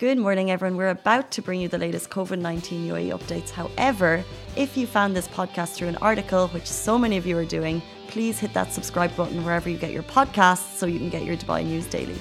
Good 0.00 0.16
morning, 0.16 0.50
everyone. 0.50 0.78
We're 0.78 0.88
about 0.88 1.30
to 1.32 1.42
bring 1.42 1.60
you 1.60 1.68
the 1.68 1.76
latest 1.76 2.08
COVID 2.08 2.38
19 2.38 2.88
UAE 2.88 3.10
updates. 3.18 3.50
However, 3.50 4.24
if 4.56 4.74
you 4.74 4.86
found 4.86 5.14
this 5.14 5.28
podcast 5.28 5.74
through 5.74 5.88
an 5.88 5.96
article, 5.96 6.48
which 6.54 6.64
so 6.64 6.96
many 6.96 7.18
of 7.18 7.26
you 7.26 7.36
are 7.36 7.44
doing, 7.44 7.82
please 8.08 8.38
hit 8.38 8.54
that 8.54 8.72
subscribe 8.72 9.14
button 9.14 9.44
wherever 9.44 9.68
you 9.68 9.76
get 9.76 9.92
your 9.92 10.04
podcasts 10.04 10.78
so 10.78 10.86
you 10.86 10.98
can 10.98 11.10
get 11.10 11.24
your 11.24 11.36
Dubai 11.36 11.62
news 11.66 11.84
daily. 11.84 12.16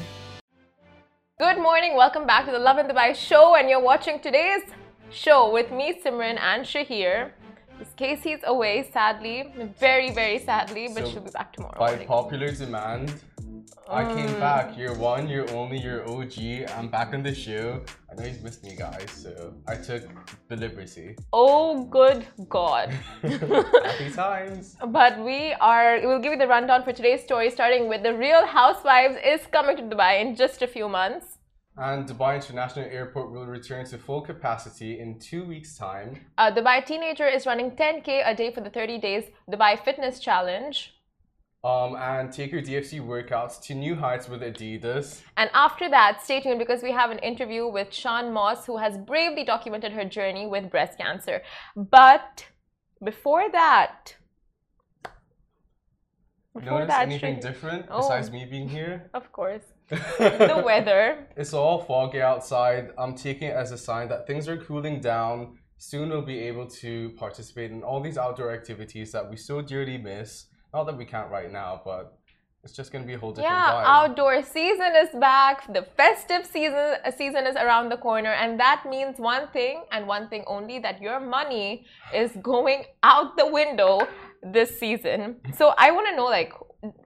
Good 1.39 1.57
morning. 1.57 1.96
Welcome 1.96 2.28
back 2.28 2.46
to 2.47 2.52
the 2.52 2.60
Lovin 2.60 2.86
Dubai 2.86 3.15
show. 3.15 3.55
And 3.55 3.70
you're 3.70 3.86
watching 3.91 4.20
today's 4.20 4.64
show 5.09 5.50
with 5.50 5.71
me, 5.71 6.02
Simran, 6.04 6.38
and 6.38 6.66
Shahir. 6.66 7.32
Casey's 7.96 8.41
away, 8.43 8.89
sadly, 8.91 9.54
very, 9.80 10.11
very 10.11 10.39
sadly, 10.39 10.89
but 10.93 11.05
so 11.05 11.11
she'll 11.11 11.21
be 11.21 11.32
back 11.32 11.54
tomorrow. 11.54 11.80
By 11.80 11.91
morning. 11.91 12.07
popular 12.07 12.52
demand, 12.52 13.14
I 13.88 14.04
came 14.14 14.34
back. 14.40 14.66
Um. 14.70 14.80
You're 14.80 14.96
one, 14.96 15.28
you're 15.28 15.50
only, 15.56 15.80
you're 15.80 16.08
OG. 16.10 16.38
I'm 16.76 16.90
back 16.90 17.14
on 17.14 17.24
the 17.24 17.34
show. 17.34 17.82
I 18.10 18.16
know 18.16 18.24
he's 18.24 18.42
missed 18.42 18.64
me, 18.64 18.76
guys, 18.76 19.10
so 19.10 19.54
I 19.68 19.76
took 19.76 20.04
the 20.48 20.55
liberty. 20.55 21.16
Oh, 21.34 21.86
good 21.86 22.26
God. 22.48 22.90
Happy 23.22 24.12
times. 24.26 24.77
But 24.88 25.20
we 25.20 25.54
are, 25.54 26.00
we'll 26.04 26.20
give 26.20 26.34
you 26.34 26.38
the 26.38 26.48
rundown 26.48 26.84
for 26.84 26.94
today's 26.94 27.24
story, 27.24 27.50
starting 27.50 27.88
with 27.88 28.04
The 28.04 28.13
Real 28.13 28.46
Housewives 28.46 29.18
is 29.26 29.41
coming 29.52 29.76
to 29.77 29.84
Dubai 29.84 30.22
in 30.22 30.36
just 30.36 30.62
a 30.62 30.68
few 30.68 30.88
months. 30.88 31.40
And 31.77 32.08
Dubai 32.08 32.36
International 32.36 32.86
Airport 32.86 33.32
will 33.32 33.46
return 33.46 33.86
to 33.86 33.98
full 33.98 34.22
capacity 34.22 34.99
in 34.99 35.18
two 35.18 35.46
weeks' 35.46 35.77
time. 35.77 36.20
A 36.38 36.52
Dubai 36.52 36.86
teenager 36.86 37.26
is 37.26 37.46
running 37.46 37.72
10k 37.72 38.24
a 38.26 38.36
day 38.36 38.52
for 38.52 38.62
the 38.62 38.70
30 38.70 38.98
days 38.98 39.24
Dubai 39.49 39.80
Fitness 39.80 40.20
Challenge. 40.20 40.94
Um, 41.62 41.98
and 41.98 42.31
take 42.31 42.54
your 42.54 42.62
DFC 42.62 43.02
workouts 43.05 43.62
to 43.63 43.76
new 43.76 43.94
heights 43.94 44.30
with 44.30 44.41
Adidas. 44.41 45.22
And 45.36 45.49
after 45.54 45.90
that, 45.90 46.23
stay 46.23 46.40
tuned 46.40 46.58
because 46.58 46.82
we 46.82 46.91
have 46.94 47.12
an 47.12 47.20
interview 47.20 47.68
with 47.68 47.94
Sian 47.94 48.32
Moss, 48.32 48.66
who 48.66 48.77
has 48.77 48.98
bravely 48.98 49.44
documented 49.44 49.91
her 49.91 50.05
journey 50.05 50.48
with 50.48 50.72
breast 50.72 50.98
cancer. 50.98 51.41
But 51.76 52.46
before 53.04 53.52
that, 53.52 54.15
before 56.54 56.80
Notice 56.80 56.87
that, 56.87 57.02
anything 57.04 57.40
different 57.40 57.85
oh, 57.90 58.02
besides 58.02 58.32
me 58.32 58.46
being 58.46 58.68
here? 58.68 59.10
Of 59.13 59.32
course. 59.32 59.63
the 59.90 60.62
weather. 60.65 61.27
It's 61.35 61.54
all 61.54 61.80
foggy 61.80 62.21
outside. 62.21 62.91
I'm 62.98 63.15
taking 63.15 63.49
it 63.49 63.55
as 63.55 63.71
a 63.71 63.77
sign 63.77 64.07
that 64.09 64.28
things 64.28 64.47
are 64.47 64.57
cooling 64.57 65.00
down. 65.00 65.57
Soon 65.78 66.09
we'll 66.09 66.22
be 66.22 66.40
able 66.40 66.68
to 66.68 67.12
participate 67.18 67.72
in 67.72 67.84
all 67.84 68.02
these 68.02 68.18
outdoor 68.18 68.52
activities 68.53 69.12
that 69.12 69.30
we 69.30 69.38
so 69.38 69.62
dearly 69.62 69.97
miss 69.97 70.46
not 70.73 70.85
that 70.85 70.97
we 70.97 71.06
can't 71.06 71.29
right 71.29 71.51
now, 71.51 71.81
but 71.84 72.19
it's 72.63 72.73
just 72.73 72.91
gonna 72.91 73.06
be 73.06 73.13
a 73.13 73.17
whole 73.17 73.31
different 73.31 73.56
yeah, 73.56 73.72
vibe. 73.72 73.85
outdoor 73.85 74.44
season 74.44 74.91
is 75.03 75.09
back. 75.19 75.72
The 75.73 75.84
festive 75.95 76.45
season 76.45 76.97
uh, 77.06 77.12
season 77.12 77.47
is 77.47 77.56
around 77.56 77.89
the 77.89 77.97
corner, 77.97 78.34
and 78.34 78.59
that 78.59 78.84
means 78.90 79.17
one 79.17 79.47
thing 79.50 79.84
and 79.91 80.07
one 80.07 80.28
thing 80.28 80.44
only: 80.45 80.79
that 80.79 81.01
your 81.01 81.19
money 81.19 81.85
is 82.13 82.31
going 82.41 82.84
out 83.01 83.38
the 83.38 83.47
window 83.47 84.07
this 84.44 84.78
season. 84.79 85.38
So 85.56 85.73
I 85.78 85.91
want 85.91 86.07
to 86.09 86.16
know, 86.16 86.25
like, 86.25 86.53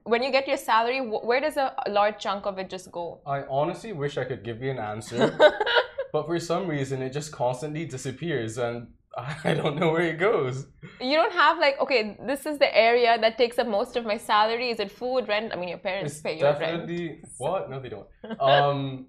when 0.04 0.22
you 0.22 0.30
get 0.32 0.46
your 0.48 0.56
salary, 0.56 1.00
where 1.00 1.40
does 1.40 1.56
a 1.56 1.72
large 1.88 2.18
chunk 2.18 2.46
of 2.46 2.58
it 2.58 2.68
just 2.68 2.90
go? 2.90 3.20
I 3.26 3.42
honestly 3.48 3.92
wish 3.92 4.18
I 4.18 4.24
could 4.24 4.44
give 4.44 4.60
you 4.62 4.70
an 4.70 4.78
answer, 4.78 5.36
but 6.12 6.26
for 6.26 6.38
some 6.40 6.66
reason, 6.66 7.00
it 7.00 7.12
just 7.12 7.30
constantly 7.32 7.86
disappears, 7.86 8.58
and 8.58 8.88
I 9.44 9.54
don't 9.54 9.76
know 9.78 9.90
where 9.92 10.02
it 10.02 10.18
goes. 10.18 10.66
You 11.00 11.16
don't 11.16 11.32
have 11.32 11.58
like 11.58 11.78
okay, 11.80 12.16
this 12.26 12.46
is 12.46 12.58
the 12.58 12.76
area 12.76 13.16
that 13.20 13.38
takes 13.38 13.58
up 13.58 13.66
most 13.66 13.96
of 13.96 14.04
my 14.04 14.16
salary. 14.16 14.70
Is 14.70 14.80
it 14.80 14.90
food, 14.90 15.28
rent? 15.28 15.52
I 15.52 15.56
mean, 15.56 15.68
your 15.68 15.78
parents 15.78 16.14
it's 16.14 16.22
pay 16.22 16.38
your 16.38 16.52
definitely, 16.52 17.08
rent. 17.08 17.24
What? 17.38 17.70
No, 17.70 17.80
they 17.80 17.90
don't. 17.90 18.06
Um, 18.40 19.06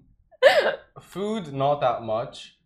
food, 1.00 1.52
not 1.52 1.80
that 1.80 2.02
much. 2.02 2.58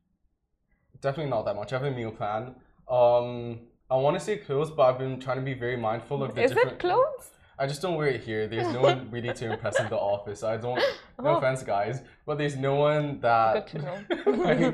Definitely 1.00 1.30
not 1.30 1.44
that 1.46 1.56
much. 1.56 1.72
I 1.72 1.78
have 1.78 1.86
a 1.86 1.90
meal 1.90 2.10
plan. 2.10 2.56
Um, 2.88 3.60
I 3.90 3.96
want 3.96 4.18
to 4.18 4.20
say 4.20 4.36
clothes, 4.36 4.70
but 4.70 4.82
I've 4.82 4.98
been 4.98 5.18
trying 5.18 5.38
to 5.38 5.42
be 5.42 5.54
very 5.54 5.76
mindful 5.76 6.22
of 6.22 6.34
the 6.34 6.42
is 6.42 6.50
different. 6.50 6.72
It 6.72 6.78
clothes? 6.78 7.30
I 7.58 7.66
just 7.66 7.82
don't 7.82 7.96
wear 7.96 8.08
it 8.08 8.22
here. 8.22 8.46
There's 8.48 8.72
no 8.72 8.82
one 8.82 9.10
really 9.10 9.32
to 9.32 9.52
impress 9.52 9.78
in 9.80 9.88
the 9.88 9.96
office. 9.96 10.42
I 10.42 10.56
don't. 10.56 10.82
No 11.22 11.30
oh. 11.30 11.36
offense, 11.36 11.62
guys, 11.62 12.00
but 12.26 12.38
there's 12.38 12.56
no 12.56 12.74
one 12.74 13.20
that. 13.20 13.70
Good 13.70 13.80
to 13.80 13.86
know. 13.86 14.72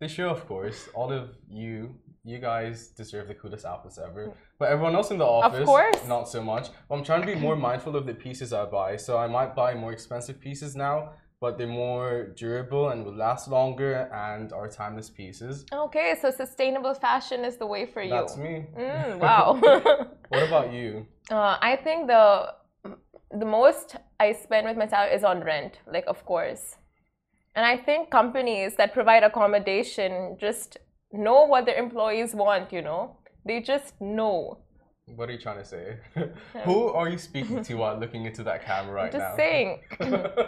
The 0.00 0.08
show, 0.08 0.28
of 0.28 0.46
course, 0.46 0.88
all 0.94 1.12
of 1.12 1.36
you, 1.48 1.94
you 2.24 2.38
guys 2.38 2.88
deserve 2.88 3.28
the 3.28 3.34
coolest 3.34 3.64
outfits 3.64 3.98
ever. 3.98 4.32
But 4.58 4.70
everyone 4.70 4.94
else 4.94 5.10
in 5.10 5.18
the 5.18 5.26
office, 5.26 5.60
of 5.60 5.66
course. 5.66 6.06
not 6.06 6.28
so 6.28 6.42
much. 6.42 6.68
I'm 6.90 7.04
trying 7.04 7.20
to 7.22 7.26
be 7.26 7.34
more 7.34 7.56
mindful 7.68 7.96
of 7.96 8.06
the 8.06 8.14
pieces 8.14 8.52
I 8.52 8.64
buy. 8.64 8.96
So 8.96 9.18
I 9.18 9.26
might 9.26 9.54
buy 9.54 9.74
more 9.74 9.92
expensive 9.92 10.40
pieces 10.40 10.74
now, 10.74 11.12
but 11.40 11.58
they're 11.58 11.66
more 11.66 12.32
durable 12.36 12.88
and 12.90 13.04
will 13.04 13.14
last 13.14 13.48
longer 13.48 14.10
and 14.12 14.52
are 14.52 14.68
timeless 14.68 15.10
pieces. 15.10 15.64
Okay, 15.72 16.14
so 16.20 16.30
sustainable 16.30 16.94
fashion 16.94 17.44
is 17.44 17.56
the 17.56 17.66
way 17.66 17.86
for 17.86 18.02
you. 18.02 18.10
That's 18.10 18.36
me. 18.36 18.66
Mm, 18.76 19.18
wow. 19.26 19.58
what 20.28 20.42
about 20.42 20.72
you? 20.72 21.06
Uh, 21.30 21.56
I 21.60 21.76
think 21.76 22.08
the 22.08 22.54
the 23.30 23.44
most 23.44 23.96
I 24.20 24.32
spend 24.32 24.66
with 24.66 24.76
my 24.76 24.84
myself 24.84 25.10
is 25.12 25.24
on 25.24 25.42
rent. 25.42 25.80
Like, 25.86 26.04
of 26.06 26.24
course. 26.24 26.76
And 27.56 27.64
I 27.64 27.76
think 27.76 28.10
companies 28.10 28.74
that 28.76 28.92
provide 28.92 29.22
accommodation 29.22 30.36
just 30.40 30.78
know 31.12 31.44
what 31.44 31.66
their 31.66 31.76
employees 31.76 32.34
want, 32.34 32.72
you 32.72 32.82
know? 32.82 33.16
They 33.46 33.60
just 33.60 34.00
know. 34.00 34.58
What 35.06 35.28
are 35.28 35.32
you 35.32 35.38
trying 35.38 35.58
to 35.58 35.64
say? 35.64 35.98
Who 36.64 36.88
are 36.88 37.08
you 37.08 37.18
speaking 37.18 37.62
to 37.62 37.74
while 37.74 37.98
looking 37.98 38.24
into 38.24 38.42
that 38.44 38.64
camera 38.64 38.94
right 38.94 39.12
just 39.12 39.20
now? 39.20 39.28
Just 39.28 39.36
saying. 39.36 39.82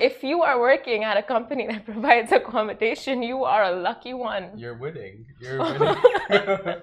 if 0.00 0.22
you 0.22 0.42
are 0.42 0.60
working 0.60 1.04
at 1.04 1.16
a 1.16 1.22
company 1.22 1.66
that 1.66 1.84
provides 1.90 2.32
accommodation, 2.32 3.22
you 3.22 3.44
are 3.44 3.64
a 3.64 3.72
lucky 3.72 4.14
one. 4.14 4.50
You're 4.56 4.74
winning. 4.74 5.26
You're 5.40 5.58
winning. 5.62 5.96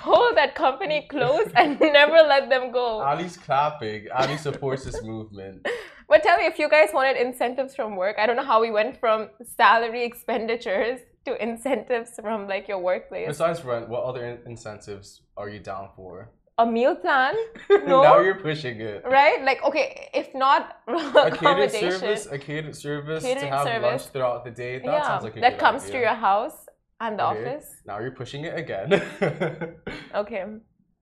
Hold 0.00 0.36
that 0.36 0.54
company 0.54 1.06
close 1.08 1.48
and 1.56 1.78
never 1.80 2.16
let 2.16 2.48
them 2.50 2.72
go. 2.72 3.02
Ali's 3.02 3.36
clapping. 3.36 4.06
Ali 4.14 4.36
supports 4.36 4.84
this 4.84 5.02
movement. 5.02 5.66
But 6.08 6.22
tell 6.22 6.36
me, 6.36 6.46
if 6.46 6.58
you 6.58 6.68
guys 6.68 6.90
wanted 6.92 7.16
incentives 7.16 7.74
from 7.74 7.96
work, 7.96 8.16
I 8.18 8.26
don't 8.26 8.36
know 8.36 8.44
how 8.44 8.60
we 8.60 8.70
went 8.70 9.00
from 9.00 9.30
salary 9.56 10.04
expenditures 10.04 11.00
to 11.24 11.42
incentives 11.42 12.10
from 12.20 12.46
like 12.46 12.68
your 12.68 12.78
workplace. 12.78 13.26
Besides 13.28 13.64
rent, 13.64 13.88
what 13.88 14.04
other 14.04 14.38
incentives 14.46 15.22
are 15.36 15.48
you 15.48 15.60
down 15.60 15.88
for? 15.96 16.30
A 16.56 16.66
meal 16.66 16.94
plan? 16.94 17.34
No. 17.70 18.02
now 18.02 18.20
you're 18.20 18.40
pushing 18.40 18.80
it. 18.80 19.02
Right? 19.04 19.42
Like, 19.42 19.62
okay, 19.64 20.08
if 20.14 20.34
not 20.34 20.78
a 20.88 21.30
catered 21.30 21.72
service, 21.72 22.26
a 22.30 22.38
catered 22.38 22.76
service 22.76 23.24
catered 23.24 23.42
to 23.42 23.48
have 23.48 23.66
service. 23.66 23.82
lunch 23.82 24.02
throughout 24.12 24.44
the 24.44 24.50
day. 24.50 24.78
That 24.78 24.84
yeah, 24.86 25.02
sounds 25.02 25.24
like 25.24 25.36
a 25.36 25.40
that 25.40 25.58
comes 25.58 25.82
idea. 25.82 25.92
to 25.94 25.98
your 26.00 26.14
house 26.14 26.66
and 27.00 27.18
the 27.18 27.26
okay. 27.26 27.54
office. 27.54 27.66
Now 27.86 27.98
you're 27.98 28.12
pushing 28.12 28.44
it 28.44 28.56
again. 28.56 29.02
okay. 30.14 30.44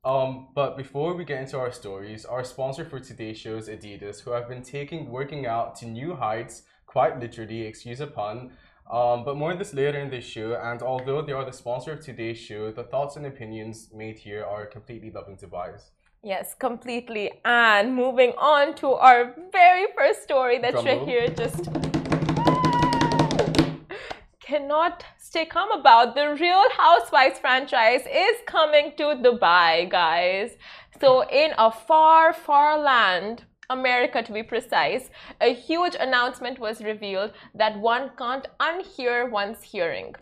Um, 0.05 0.49
but 0.55 0.77
before 0.77 1.15
we 1.15 1.25
get 1.25 1.41
into 1.43 1.59
our 1.59 1.71
stories, 1.71 2.25
our 2.25 2.45
sponsor 2.45 2.85
for 2.85 2.99
today's 2.99 3.39
show 3.39 3.57
is 3.57 3.69
Adidas, 3.69 4.21
who 4.21 4.31
have 4.33 4.49
been 4.49 4.63
taking 4.63 5.11
working 5.11 5.47
out 5.47 5.77
to 5.77 5.87
new 5.87 6.15
heights, 6.15 6.63
quite 6.87 7.21
literally, 7.21 7.63
excuse 7.63 8.01
a 8.01 8.07
pun. 8.07 8.53
Um, 8.91 9.25
but 9.25 9.37
more 9.37 9.53
on 9.53 9.59
this 9.59 9.73
later 9.73 9.99
in 9.99 10.11
this 10.11 10.25
show. 10.25 10.55
And 10.55 10.83
although 10.83 11.23
they 11.23 11.33
are 11.33 11.45
the 11.45 11.53
sponsor 11.53 11.93
of 11.93 12.01
today's 12.01 12.39
show, 12.39 12.73
the 12.73 12.85
thoughts 12.85 13.17
and 13.17 13.27
opinions 13.27 13.91
made 13.95 14.19
here 14.19 14.45
are 14.45 14.67
completely 14.67 15.11
Lovin 15.11 15.37
Dubai's. 15.37 15.91
Yes, 16.23 16.55
completely. 16.55 17.33
And 17.45 17.97
moving 17.97 18.33
on 18.39 18.75
to 18.77 18.93
our 18.93 19.35
very 19.51 19.87
first 19.97 20.23
story 20.23 20.59
that 20.59 20.75
Shahir 20.75 21.37
just 21.37 21.65
cannot 24.41 25.05
stay 25.19 25.47
calm 25.47 25.73
about. 25.73 26.15
The 26.15 26.37
Real 26.39 26.65
Housewives 26.77 27.41
franchise 27.41 28.03
is 28.03 28.37
coming 28.47 28.93
to 28.99 29.05
Dubai, 29.25 29.91
guys. 29.91 30.57
So, 31.01 31.29
in 31.29 31.53
a 31.59 31.73
far, 31.73 32.33
far 32.33 32.79
land, 32.79 33.45
America 33.73 34.23
to 34.23 34.33
be 34.33 34.43
precise, 34.43 35.11
a 35.41 35.55
huge 35.55 35.97
announcement 35.99 36.59
was 36.59 36.83
revealed 36.83 37.33
that 37.55 37.79
one 37.79 38.11
can't 38.19 38.47
unhear 38.61 39.31
one's 39.31 39.63
hearing. 39.63 40.15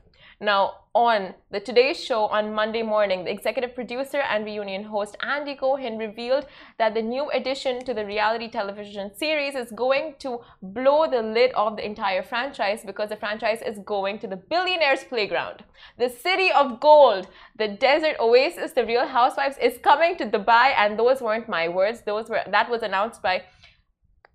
Now, 0.43 0.77
on 0.95 1.35
the 1.51 1.61
Today 1.61 1.93
Show 1.93 2.25
on 2.25 2.55
Monday 2.55 2.83
morning, 2.83 3.25
the 3.25 3.31
executive 3.31 3.75
producer 3.75 4.21
and 4.21 4.45
reunion 4.47 4.85
host 4.85 5.15
Andy 5.23 5.55
Cohen 5.55 5.99
revealed 5.99 6.47
that 6.79 6.95
the 6.95 7.03
new 7.03 7.31
addition 7.31 7.85
to 7.85 7.93
the 7.93 8.07
reality 8.07 8.51
television 8.51 9.15
series 9.15 9.55
is 9.55 9.71
going 9.71 10.15
to 10.21 10.41
blow 10.63 11.09
the 11.09 11.21
lid 11.21 11.53
off 11.55 11.77
the 11.77 11.85
entire 11.85 12.23
franchise 12.23 12.83
because 12.87 13.11
the 13.11 13.17
franchise 13.17 13.61
is 13.61 13.81
going 13.85 14.19
to 14.21 14.27
the 14.27 14.37
billionaire's 14.37 15.05
playground. 15.05 15.63
The 15.99 16.09
city 16.09 16.51
of 16.51 16.81
gold, 16.81 17.29
the 17.57 17.69
desert 17.69 18.17
oasis, 18.19 18.73
the 18.73 18.87
real 18.87 19.07
housewives 19.07 19.59
is 19.59 19.77
coming 19.77 20.17
to 20.17 20.25
Dubai, 20.25 20.73
and 20.75 20.99
those 20.99 21.21
weren't 21.21 21.51
my 21.51 21.69
words. 21.69 22.01
Those 22.01 22.31
were 22.31 22.41
that 22.51 22.71
was 22.71 22.83
announced 22.83 23.23
by 23.23 23.43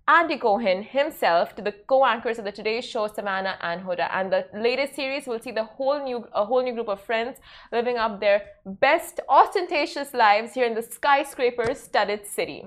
Andy 0.08 0.38
Cohen 0.38 0.84
himself 0.84 1.56
to 1.56 1.62
the 1.62 1.72
co-anchors 1.72 2.38
of 2.38 2.44
the 2.44 2.52
Today 2.52 2.80
Show, 2.80 3.08
Savannah 3.08 3.58
and 3.60 3.82
Hoda. 3.82 4.08
And 4.12 4.32
the 4.32 4.46
latest 4.54 4.94
series 4.94 5.26
will 5.26 5.40
see 5.40 5.50
the 5.50 5.64
whole 5.64 6.00
new, 6.00 6.24
a 6.32 6.44
whole 6.44 6.62
new 6.62 6.74
group 6.74 6.88
of 6.88 7.00
friends 7.00 7.38
living 7.72 7.96
up 7.96 8.20
their 8.20 8.42
best 8.64 9.18
ostentatious 9.28 10.14
lives 10.14 10.54
here 10.54 10.64
in 10.64 10.74
the 10.74 10.82
skyscraper-studded 10.82 12.24
city. 12.24 12.66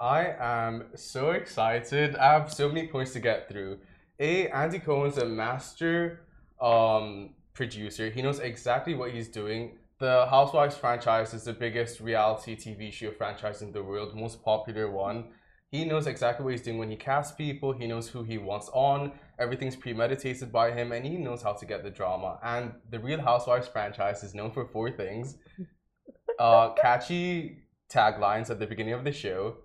I 0.00 0.34
am 0.40 0.86
so 0.96 1.30
excited. 1.30 2.16
I 2.16 2.32
have 2.32 2.52
so 2.52 2.68
many 2.68 2.88
points 2.88 3.12
to 3.12 3.20
get 3.20 3.48
through. 3.48 3.78
A, 4.18 4.48
Andy 4.48 4.80
Cohen's 4.80 5.18
a 5.18 5.24
master 5.24 6.22
um, 6.60 7.30
producer. 7.54 8.10
He 8.10 8.22
knows 8.22 8.40
exactly 8.40 8.94
what 8.96 9.12
he's 9.12 9.28
doing. 9.28 9.78
The 10.00 10.26
Housewives 10.28 10.76
franchise 10.76 11.32
is 11.32 11.44
the 11.44 11.52
biggest 11.52 12.00
reality 12.00 12.56
TV 12.56 12.92
show 12.92 13.12
franchise 13.12 13.62
in 13.62 13.70
the 13.70 13.84
world, 13.84 14.16
most 14.16 14.42
popular 14.42 14.90
one. 14.90 15.26
He 15.72 15.86
knows 15.86 16.06
exactly 16.06 16.44
what 16.44 16.50
he's 16.50 16.60
doing 16.60 16.76
when 16.76 16.90
he 16.90 16.96
casts 16.96 17.34
people. 17.34 17.72
He 17.72 17.86
knows 17.86 18.06
who 18.06 18.22
he 18.22 18.36
wants 18.36 18.68
on. 18.74 19.10
Everything's 19.38 19.74
premeditated 19.74 20.52
by 20.52 20.70
him, 20.70 20.92
and 20.92 21.02
he 21.02 21.16
knows 21.16 21.42
how 21.42 21.54
to 21.54 21.64
get 21.64 21.82
the 21.82 21.90
drama. 21.90 22.38
And 22.44 22.74
the 22.90 22.98
Real 22.98 23.22
Housewives 23.22 23.68
franchise 23.68 24.22
is 24.22 24.34
known 24.34 24.50
for 24.50 24.66
four 24.66 24.90
things: 24.90 25.38
uh, 26.38 26.74
catchy 26.74 27.62
taglines 27.90 28.50
at 28.50 28.58
the 28.58 28.66
beginning 28.66 28.92
of 28.92 29.02
the 29.02 29.12
show, 29.12 29.56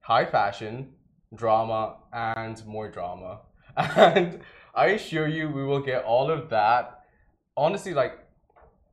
high 0.00 0.24
fashion, 0.24 0.94
drama, 1.34 1.98
and 2.14 2.64
more 2.66 2.90
drama. 2.90 3.42
And 3.76 4.40
I 4.74 4.86
assure 4.86 5.28
you, 5.28 5.50
we 5.50 5.64
will 5.64 5.82
get 5.82 6.04
all 6.04 6.30
of 6.30 6.48
that. 6.48 7.00
Honestly, 7.58 7.92
like 7.92 8.19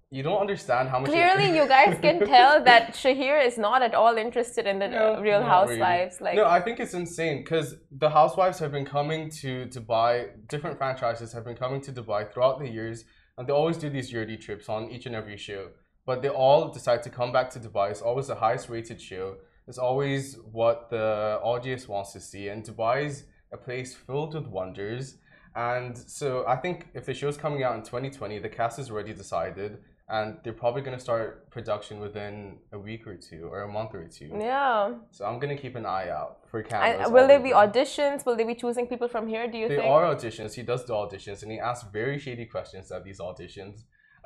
you 0.09 0.24
don't 0.24 0.39
understand 0.39 0.88
how 0.88 1.00
much. 1.00 1.09
Clearly, 1.09 1.54
you 1.56 1.68
guys 1.68 1.98
can 2.00 2.25
tell 2.36 2.63
that 2.63 2.94
Shahir 2.94 3.45
is 3.45 3.57
not 3.57 3.81
at 3.81 3.94
all 3.94 4.15
interested 4.18 4.65
in 4.65 4.80
the 4.80 4.88
No, 4.88 5.19
Real 5.21 5.42
not 5.42 5.68
really. 5.68 5.80
Housewives. 5.80 6.21
Like, 6.21 6.36
no, 6.36 6.45
I 6.45 6.62
think 6.62 6.80
it's 6.80 6.94
insane 6.94 7.44
because 7.44 7.75
the 7.92 8.09
housewives 8.09 8.57
have 8.59 8.71
been 8.71 8.86
coming 8.86 9.30
to 9.42 9.65
Dubai. 9.65 10.30
Different 10.48 10.77
franchises 10.77 11.33
have 11.33 11.44
been 11.44 11.57
coming 11.57 11.81
to 11.81 11.92
Dubai 11.92 12.31
throughout 12.31 12.59
the 12.59 12.69
years, 12.69 13.04
and 13.38 13.48
they 13.48 13.51
always 13.51 13.77
do 13.77 13.89
these 13.89 14.12
yearly 14.12 14.38
trips 14.38 14.69
on 14.69 14.89
each 14.89 15.06
and 15.06 15.13
every 15.13 15.36
show. 15.36 15.68
But 16.06 16.21
they 16.21 16.30
all 16.30 16.69
decide 16.69 17.03
to 17.03 17.10
come 17.10 17.33
back 17.33 17.50
to 17.51 17.60
Dubai. 17.60 17.92
It's 17.92 18.01
always 18.01 18.27
the 18.27 18.36
highest 18.36 18.69
rated 18.69 19.01
show. 19.01 19.36
It's 19.68 19.77
always 19.77 20.38
what 20.53 20.89
the 20.89 21.38
audience 21.44 21.89
wants 21.89 22.13
to 22.13 22.21
see, 22.21 22.48
and 22.48 22.63
Dubai 22.63 23.07
is 23.07 23.25
a 23.51 23.57
place 23.57 23.94
filled 23.94 24.36
with 24.36 24.48
wonders. 24.48 25.18
And 25.53 25.98
so 25.98 26.45
I 26.48 26.56
think 26.56 26.88
if 26.94 27.06
the 27.06 27.13
show's 27.13 27.36
coming 27.36 27.63
out 27.63 27.75
in 27.75 27.81
2020, 27.81 28.39
the 28.39 28.48
cast 28.48 28.80
is 28.80 28.89
already 28.92 29.13
decided, 29.13 29.80
and 30.09 30.38
they're 30.44 30.54
probably 30.54 30.81
going 30.81 30.98
to 30.98 31.04
start 31.04 31.50
production 31.51 32.00
within 32.00 32.59
a 32.71 32.80
week 32.80 33.06
or 33.06 33.15
two 33.18 33.44
or 33.51 33.62
a 33.63 33.68
month 33.68 33.94
or 33.94 34.06
two. 34.07 34.30
yeah. 34.39 34.94
So 35.12 35.25
I'm 35.25 35.38
gonna 35.39 35.57
keep 35.57 35.75
an 35.75 35.86
eye 35.86 36.09
out 36.09 36.38
for 36.50 36.59
And 36.62 36.69
cameras. 36.69 37.12
will 37.12 37.27
there 37.27 37.39
be 37.42 37.51
auditions? 37.51 38.25
Will 38.25 38.36
they 38.38 38.45
be 38.45 38.56
choosing 38.56 38.88
people 38.88 39.09
from 39.09 39.27
here? 39.27 39.48
Do 39.51 39.57
you 39.57 39.68
There 39.68 39.80
think? 39.80 39.89
are 39.92 40.04
auditions. 40.15 40.54
He 40.54 40.63
does 40.63 40.86
the 40.86 40.94
auditions, 40.94 41.44
and 41.44 41.51
he 41.51 41.59
asks 41.59 41.86
very 41.92 42.18
shady 42.19 42.45
questions 42.45 42.92
at 42.92 43.04
these 43.04 43.19
auditions. 43.19 43.75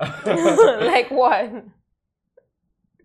like 0.92 1.10
what? 1.10 1.64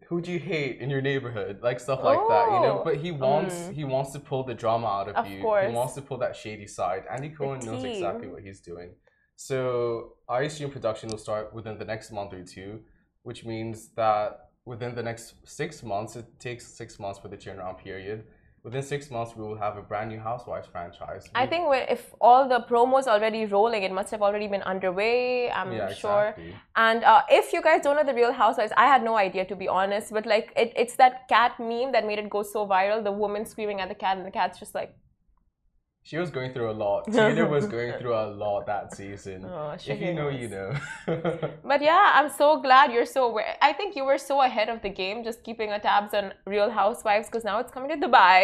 Who 0.10 0.22
do 0.22 0.32
you 0.32 0.40
hate 0.40 0.80
in 0.80 0.90
your 0.90 1.02
neighborhood? 1.02 1.60
Like 1.62 1.80
stuff 1.82 2.02
like 2.02 2.18
that, 2.30 2.46
you 2.54 2.60
know. 2.66 2.80
Oh, 2.80 2.82
But 2.86 2.96
he 2.98 3.12
wants 3.12 3.56
mm. 3.56 3.74
he 3.74 3.84
wants 3.84 4.12
to 4.14 4.20
pull 4.20 4.44
the 4.46 4.54
drama 4.54 4.88
out 4.88 5.10
of, 5.10 5.16
Of 5.18 5.28
you. 5.28 5.42
course. 5.42 5.68
He 5.68 5.74
wants 5.74 5.94
to 5.96 6.02
pull 6.02 6.18
that 6.20 6.34
shady 6.36 6.66
side. 6.68 7.04
Andy 7.12 7.30
Cohen 7.30 7.60
knows 7.66 7.84
exactly 7.84 8.28
what 8.30 8.42
he's 8.42 8.62
doing. 8.62 8.92
So 9.38 10.14
I 10.28 10.42
assume 10.42 10.72
production 10.72 11.10
will 11.10 11.20
start 11.20 11.54
within 11.54 11.78
the 11.78 11.86
next 11.86 12.12
month 12.12 12.34
or 12.34 12.44
two, 12.44 12.82
which 13.22 13.46
means 13.46 13.90
that 13.90 14.50
within 14.66 14.96
the 14.96 15.04
next 15.04 15.36
six 15.46 15.84
months, 15.84 16.16
it 16.16 16.26
takes 16.40 16.66
six 16.68 17.00
months 17.00 17.20
for 17.20 17.28
the 17.28 17.38
turnaround 17.38 17.78
period. 17.78 18.26
Within 18.64 18.82
six 18.82 19.12
months, 19.12 19.36
we 19.36 19.44
will 19.48 19.56
have 19.56 19.78
a 19.78 19.84
brand 19.84 20.10
new 20.10 20.20
Housewives 20.20 20.68
franchise. 20.68 21.30
I 21.36 21.46
think 21.46 21.66
if 21.88 22.16
all 22.20 22.50
the 22.50 22.62
promos 22.70 23.06
already 23.06 23.46
rolling, 23.46 23.84
it 23.84 23.94
must 23.94 24.10
have 24.10 24.24
already 24.24 24.48
been 24.48 24.64
underway. 24.64 25.52
I'm 25.52 25.72
yeah, 25.72 25.94
sure. 25.94 26.30
exactly. 26.30 26.56
And 26.76 27.04
uh, 27.04 27.22
if 27.30 27.54
you 27.54 27.62
guys 27.62 27.82
don't 27.84 27.96
know 27.96 28.04
the 28.04 28.16
Real 28.16 28.34
Housewives, 28.34 28.74
I 28.76 28.88
had 28.88 29.04
no 29.04 29.16
idea 29.16 29.46
to 29.46 29.56
be 29.56 29.68
honest. 29.68 30.12
But 30.12 30.26
like, 30.26 30.52
it, 30.58 30.74
it's 30.76 30.96
that 30.96 31.28
cat 31.30 31.60
meme 31.60 31.92
that 31.92 32.08
made 32.08 32.18
it 32.18 32.30
go 32.30 32.42
so 32.42 32.68
viral. 32.68 33.04
The 33.04 33.12
woman 33.12 33.46
screaming 33.46 33.80
at 33.82 33.88
the 33.88 33.96
cat, 33.96 34.18
and 34.18 34.26
the 34.26 34.32
cat's 34.32 34.58
just 34.58 34.74
like, 34.74 34.96
She 36.10 36.18
was 36.24 36.30
going 36.38 36.52
through 36.54 36.70
a 36.76 36.78
lot. 36.86 37.02
Taylor 37.20 37.48
was 37.58 37.66
going 37.76 37.92
through 38.00 38.16
a 38.16 38.28
lot 38.44 38.66
that 38.74 38.96
season. 38.96 39.40
oh, 39.44 39.72
if 39.72 40.00
you 40.06 40.14
know, 40.14 40.30
knows. 40.32 40.42
you 40.42 40.48
know. 40.56 40.70
But 41.72 41.82
yeah, 41.90 42.04
I'm 42.18 42.30
so 42.42 42.48
glad 42.68 42.86
you're 42.94 43.12
so 43.18 43.22
aware. 43.30 43.56
I 43.70 43.74
think 43.74 43.90
you 43.98 44.06
were 44.10 44.18
so 44.18 44.36
ahead 44.50 44.70
of 44.70 44.82
the 44.86 44.94
game, 45.02 45.18
just 45.30 45.44
keeping 45.48 45.70
a 45.78 45.80
tabs 45.88 46.14
on 46.20 46.26
Real 46.46 46.70
Housewives 46.82 47.28
because 47.28 47.44
now 47.44 47.58
it's 47.62 47.74
coming 47.76 47.90
to 47.96 48.00
Dubai. 48.08 48.40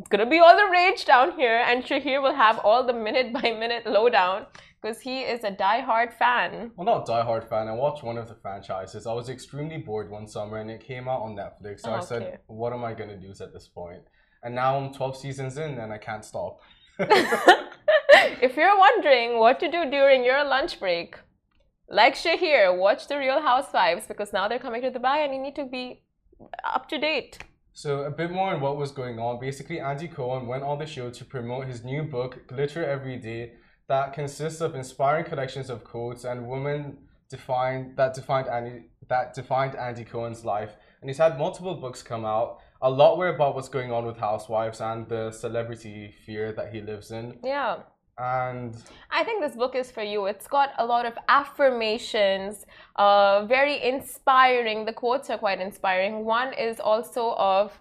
It's 0.00 0.08
gonna 0.12 0.30
be 0.36 0.40
all 0.44 0.56
the 0.62 0.68
rage 0.78 1.02
down 1.12 1.28
here, 1.40 1.58
and 1.68 1.84
Shahir 1.84 2.20
will 2.24 2.34
have 2.34 2.58
all 2.68 2.82
the 2.90 2.92
minute 3.08 3.28
by 3.38 3.46
minute 3.64 3.84
lowdown 3.86 4.46
because 4.82 4.98
he 5.08 5.16
is 5.34 5.40
a 5.44 5.52
die-hard 5.66 6.10
fan. 6.22 6.72
well, 6.76 6.86
not 6.92 7.06
diehard 7.06 7.44
fan. 7.48 7.68
I 7.68 7.72
watched 7.84 8.02
one 8.10 8.18
of 8.22 8.26
the 8.30 8.34
franchises. 8.44 9.06
I 9.06 9.14
was 9.20 9.28
extremely 9.36 9.78
bored 9.88 10.10
one 10.10 10.26
summer, 10.26 10.56
and 10.62 10.70
it 10.76 10.80
came 10.92 11.06
out 11.12 11.22
on 11.26 11.30
Netflix. 11.42 11.76
So 11.84 11.90
I 11.92 12.00
Oh, 12.00 12.08
said, 12.10 12.22
"What 12.62 12.72
am 12.76 12.82
I 12.90 12.92
gonna 13.00 13.16
do 13.26 13.30
at 13.46 13.52
this 13.56 13.68
point?" 13.68 14.02
And 14.42 14.54
now 14.62 14.70
I'm 14.78 14.92
12 14.92 15.16
seasons 15.24 15.56
in, 15.64 15.72
and 15.82 15.90
I 15.92 15.98
can't 16.08 16.24
stop. 16.32 16.60
if 18.40 18.56
you're 18.56 18.78
wondering 18.78 19.38
what 19.38 19.60
to 19.60 19.70
do 19.70 19.90
during 19.90 20.24
your 20.24 20.44
lunch 20.44 20.80
break, 20.80 21.18
like 21.88 22.14
Shahir, 22.14 22.76
watch 22.76 23.08
the 23.08 23.18
Real 23.18 23.40
Housewives 23.42 24.06
because 24.06 24.32
now 24.32 24.48
they're 24.48 24.58
coming 24.58 24.82
to 24.82 24.90
Dubai 24.90 25.24
and 25.24 25.34
you 25.34 25.40
need 25.40 25.56
to 25.56 25.64
be 25.64 26.02
up 26.64 26.88
to 26.88 26.98
date. 26.98 27.38
So 27.72 28.04
a 28.04 28.10
bit 28.10 28.30
more 28.30 28.54
on 28.54 28.60
what 28.60 28.78
was 28.78 28.90
going 28.90 29.18
on. 29.18 29.38
Basically, 29.38 29.80
Andy 29.80 30.08
Cohen 30.08 30.46
went 30.46 30.62
on 30.62 30.78
the 30.78 30.86
show 30.86 31.10
to 31.10 31.24
promote 31.24 31.66
his 31.66 31.84
new 31.84 32.02
book, 32.02 32.46
Glitter 32.46 32.84
Every 32.84 33.18
Day, 33.18 33.52
that 33.88 34.14
consists 34.14 34.60
of 34.60 34.74
inspiring 34.74 35.26
collections 35.26 35.68
of 35.70 35.84
quotes 35.84 36.24
and 36.24 36.48
women 36.48 36.98
defined 37.28 37.96
that 37.96 38.14
defined 38.14 38.48
Andy 38.48 38.84
that 39.08 39.34
defined 39.34 39.76
Andy 39.76 40.04
Cohen's 40.04 40.44
life. 40.44 40.76
And 41.00 41.10
he's 41.10 41.18
had 41.18 41.38
multiple 41.38 41.74
books 41.74 42.02
come 42.02 42.24
out. 42.24 42.60
A 42.82 42.90
lot 42.90 43.16
were 43.18 43.28
about 43.28 43.54
what's 43.54 43.68
going 43.68 43.90
on 43.90 44.04
with 44.04 44.18
housewives 44.18 44.80
and 44.80 45.08
the 45.08 45.30
celebrity 45.32 46.14
fear 46.24 46.52
that 46.52 46.72
he 46.72 46.80
lives 46.82 47.10
in. 47.10 47.38
Yeah. 47.42 47.78
And 48.18 48.74
I 49.10 49.24
think 49.24 49.42
this 49.42 49.56
book 49.56 49.74
is 49.74 49.90
for 49.90 50.02
you. 50.02 50.26
It's 50.26 50.46
got 50.46 50.70
a 50.78 50.86
lot 50.86 51.04
of 51.04 51.14
affirmations, 51.28 52.64
uh, 52.96 53.44
very 53.46 53.82
inspiring. 53.82 54.86
The 54.86 54.92
quotes 54.92 55.28
are 55.28 55.36
quite 55.38 55.60
inspiring. 55.60 56.24
One 56.24 56.52
is 56.54 56.80
also 56.80 57.34
of. 57.34 57.78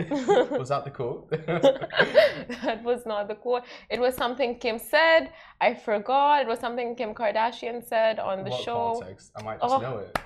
Mm, 0.00 0.50
was 0.58 0.68
that 0.68 0.84
the 0.84 0.90
quote? 0.90 1.28
that 2.62 2.82
was 2.84 3.04
not 3.04 3.28
the 3.28 3.34
quote. 3.34 3.64
It 3.88 4.00
was 4.00 4.14
something 4.14 4.58
Kim 4.58 4.78
said. 4.78 5.32
I 5.60 5.74
forgot. 5.74 6.42
It 6.42 6.48
was 6.48 6.60
something 6.60 6.94
Kim 6.94 7.14
Kardashian 7.14 7.84
said 7.86 8.18
on 8.18 8.44
the 8.44 8.50
what 8.50 8.62
show. 8.62 8.98
context? 9.00 9.32
I 9.36 9.42
might 9.42 9.60
just 9.60 9.74
Oh. 9.74 9.78
know 9.80 9.98
it. 9.98 10.16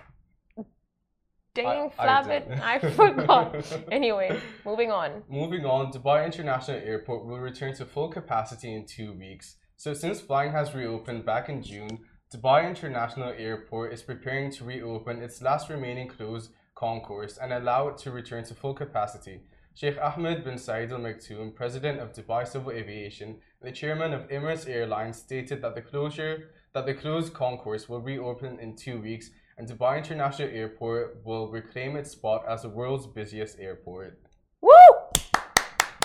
Dang, 1.55 1.93
I 1.97 2.05
Flabbit. 2.05 2.61
I 2.61 2.79
forgot. 3.01 3.65
anyway, 3.93 4.41
moving 4.65 4.91
on. 4.91 5.23
Moving 5.29 5.65
on, 5.65 5.93
Dubai 5.93 6.25
International 6.27 6.79
Airport 6.79 7.25
will 7.27 7.39
return 7.39 7.73
to 7.75 7.85
full 7.87 8.09
capacity 8.09 8.75
in 8.75 8.87
two 8.87 9.13
weeks. 9.13 9.57
So, 9.77 9.95
since 9.95 10.21
flying 10.21 10.51
has 10.51 10.75
reopened 10.75 11.25
back 11.25 11.49
in 11.49 11.63
June, 11.63 12.01
Dubai 12.35 12.69
International 12.69 13.33
Airport 13.39 13.93
is 13.93 14.03
preparing 14.03 14.51
to 14.53 14.65
reopen 14.65 15.23
its 15.23 15.41
last 15.43 15.71
remaining 15.71 16.09
closed 16.09 16.51
concourse 16.75 17.39
and 17.39 17.53
allow 17.53 17.87
it 17.87 17.99
to 17.99 18.11
return 18.11 18.43
to 18.45 18.55
full 18.55 18.75
capacity. 18.75 19.43
Sheikh 19.75 19.99
Ahmed 20.01 20.43
bin 20.43 20.59
Saeed 20.59 20.91
Al 20.91 20.99
Maktoum, 20.99 21.55
president 21.55 22.01
of 22.01 22.13
Dubai 22.13 22.49
Civil 22.49 22.73
Aviation 22.73 23.29
and 23.29 23.69
the 23.69 23.73
chairman 23.73 24.13
of 24.13 24.29
Emirates 24.29 24.69
Airlines, 24.69 25.19
stated 25.19 25.63
that 25.63 25.77
the 25.77 25.83
closure 25.83 26.51
that 26.73 26.87
the 26.87 26.95
closed 26.95 27.33
concourse 27.33 27.89
will 27.89 28.01
reopen 28.01 28.59
in 28.59 28.75
two 28.75 29.01
weeks 29.01 29.31
and 29.59 29.69
Dubai 29.69 29.99
International 29.99 30.49
Airport 30.49 31.25
will 31.25 31.51
reclaim 31.51 31.97
its 31.97 32.11
spot 32.11 32.45
as 32.49 32.63
the 32.63 32.69
world's 32.69 33.07
busiest 33.07 33.59
airport. 33.61 34.19
Woo! 34.61 34.73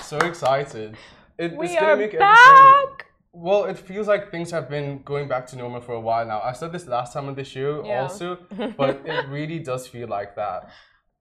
So 0.02 0.18
excited. 0.20 0.96
It, 1.38 1.56
We 1.56 1.68
it's 1.68 1.82
are 1.82 1.96
back! 2.20 3.06
Well, 3.32 3.66
it 3.66 3.78
feels 3.78 4.08
like 4.08 4.32
things 4.32 4.50
have 4.52 4.70
been 4.70 5.02
going 5.04 5.28
back 5.28 5.46
to 5.48 5.56
normal 5.56 5.82
for 5.82 5.94
a 5.94 6.00
while 6.02 6.26
now. 6.26 6.42
I 6.42 6.52
said 6.54 6.72
this 6.72 6.88
last 6.88 7.14
time 7.14 7.28
on 7.28 7.36
the 7.36 7.44
show 7.44 7.86
Yeah. 7.86 8.02
also, 8.02 8.38
but 8.78 9.02
it 9.06 9.28
really 9.30 9.60
does 9.60 9.88
feel 9.88 10.08
like 10.08 10.36
that. 10.36 10.70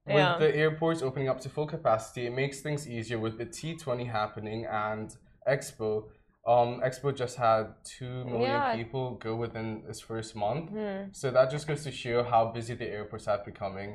With 0.06 0.16
Yeah. 0.16 0.38
the 0.38 0.54
airports 0.56 1.02
opening 1.02 1.28
up 1.28 1.38
to 1.40 1.48
full 1.50 1.66
capacity, 1.66 2.26
it 2.26 2.32
makes 2.34 2.60
things 2.60 2.88
easier 2.88 3.18
with 3.18 3.36
the 3.36 3.44
T20 3.46 4.10
happening 4.10 4.64
and 4.66 5.14
Expo. 5.46 6.04
Um, 6.48 6.80
Expo 6.80 7.14
just 7.14 7.36
had 7.36 7.64
two 7.84 8.24
million 8.24 8.40
Yeah. 8.42 8.74
people 8.74 9.04
go 9.26 9.36
within 9.36 9.82
its 9.90 10.00
first 10.00 10.34
month. 10.34 10.70
Hmm. 10.70 11.12
So 11.12 11.30
that 11.30 11.50
just 11.50 11.66
goes 11.68 11.84
to 11.84 11.92
show 11.92 12.22
how 12.24 12.42
busy 12.52 12.74
the 12.74 12.86
airports 12.86 13.26
have 13.26 13.44
becoming. 13.44 13.90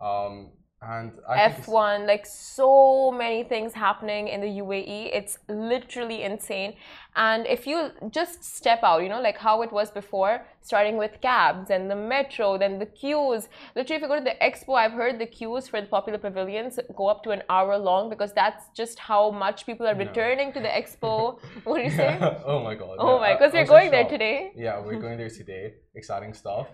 Um, 0.00 0.50
and 0.82 1.12
I 1.28 1.48
think 1.48 1.58
it's- 1.58 1.66
F1, 1.68 2.06
like 2.06 2.26
so 2.26 3.10
many 3.12 3.44
things 3.44 3.72
happening 3.74 4.28
in 4.28 4.40
the 4.40 4.48
UAE. 4.62 5.10
It's 5.12 5.38
literally 5.48 6.22
insane. 6.24 6.74
And 7.14 7.46
if 7.46 7.66
you 7.66 7.90
just 8.10 8.42
step 8.42 8.80
out, 8.82 9.02
you 9.02 9.08
know, 9.08 9.20
like 9.20 9.38
how 9.38 9.62
it 9.62 9.70
was 9.72 9.90
before, 9.90 10.44
starting 10.62 10.96
with 10.96 11.20
cabs 11.20 11.70
and 11.70 11.90
the 11.90 11.94
metro, 11.94 12.56
then 12.58 12.78
the 12.78 12.86
queues. 12.86 13.48
Literally, 13.76 13.96
if 13.96 14.02
you 14.02 14.08
go 14.08 14.16
to 14.18 14.24
the 14.24 14.36
expo, 14.42 14.74
I've 14.76 14.92
heard 14.92 15.18
the 15.18 15.26
queues 15.26 15.68
for 15.68 15.80
the 15.80 15.86
popular 15.86 16.18
pavilions 16.18 16.80
go 16.96 17.06
up 17.08 17.22
to 17.24 17.30
an 17.30 17.42
hour 17.48 17.76
long 17.78 18.08
because 18.10 18.32
that's 18.32 18.64
just 18.74 18.98
how 18.98 19.30
much 19.30 19.66
people 19.66 19.86
are 19.86 19.94
No. 19.94 20.04
returning 20.06 20.52
to 20.54 20.60
the 20.60 20.68
expo. 20.68 21.38
what 21.64 21.76
do 21.78 21.82
you 21.84 21.90
say? 21.90 22.18
oh 22.46 22.60
my 22.64 22.74
god. 22.74 22.96
Oh 22.98 23.06
no, 23.06 23.18
my, 23.20 23.34
because 23.34 23.52
we're 23.52 23.66
going 23.66 23.90
there 23.90 24.08
today. 24.08 24.52
Yeah, 24.56 24.80
we're 24.80 25.00
going 25.00 25.18
there 25.18 25.30
today. 25.30 25.74
Exciting 25.94 26.32
stuff. 26.34 26.68